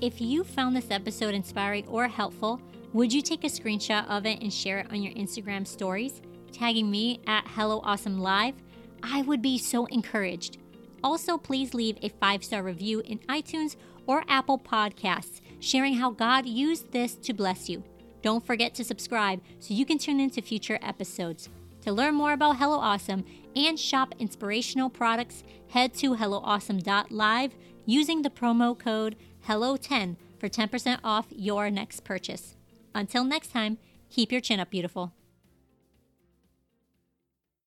If 0.00 0.20
you 0.20 0.44
found 0.44 0.76
this 0.76 0.92
episode 0.92 1.34
inspiring 1.34 1.88
or 1.88 2.06
helpful, 2.06 2.60
would 2.92 3.12
you 3.12 3.20
take 3.20 3.44
a 3.44 3.48
screenshot 3.48 4.08
of 4.08 4.24
it 4.24 4.40
and 4.40 4.52
share 4.52 4.78
it 4.78 4.90
on 4.90 5.02
your 5.02 5.12
Instagram 5.14 5.66
stories, 5.66 6.22
tagging 6.52 6.90
me 6.90 7.20
at 7.26 7.46
Hello 7.48 7.80
Awesome 7.84 8.18
Live? 8.18 8.54
I 9.02 9.22
would 9.22 9.42
be 9.42 9.58
so 9.58 9.86
encouraged. 9.86 10.58
Also, 11.04 11.36
please 11.36 11.74
leave 11.74 11.98
a 12.02 12.08
five 12.08 12.42
star 12.42 12.62
review 12.62 13.00
in 13.00 13.18
iTunes 13.20 13.76
or 14.06 14.24
Apple 14.26 14.58
Podcasts, 14.58 15.40
sharing 15.60 15.94
how 15.94 16.10
God 16.10 16.46
used 16.46 16.90
this 16.92 17.14
to 17.16 17.34
bless 17.34 17.68
you. 17.68 17.84
Don't 18.22 18.44
forget 18.44 18.74
to 18.74 18.84
subscribe 18.84 19.40
so 19.60 19.74
you 19.74 19.84
can 19.84 19.98
tune 19.98 20.18
into 20.18 20.42
future 20.42 20.78
episodes. 20.82 21.48
To 21.82 21.92
learn 21.92 22.14
more 22.14 22.32
about 22.32 22.56
Hello 22.56 22.78
Awesome 22.78 23.24
and 23.54 23.78
shop 23.78 24.14
inspirational 24.18 24.90
products, 24.90 25.44
head 25.68 25.94
to 25.94 26.16
helloawesome.live 26.16 27.54
using 27.86 28.22
the 28.22 28.30
promo 28.30 28.76
code 28.76 29.16
HELLO10 29.46 30.16
for 30.38 30.48
10% 30.48 30.98
off 31.04 31.26
your 31.30 31.70
next 31.70 32.04
purchase. 32.04 32.57
Until 32.98 33.22
next 33.22 33.52
time, 33.52 33.78
keep 34.10 34.32
your 34.32 34.40
chin 34.40 34.58
up, 34.58 34.70
beautiful. 34.70 35.12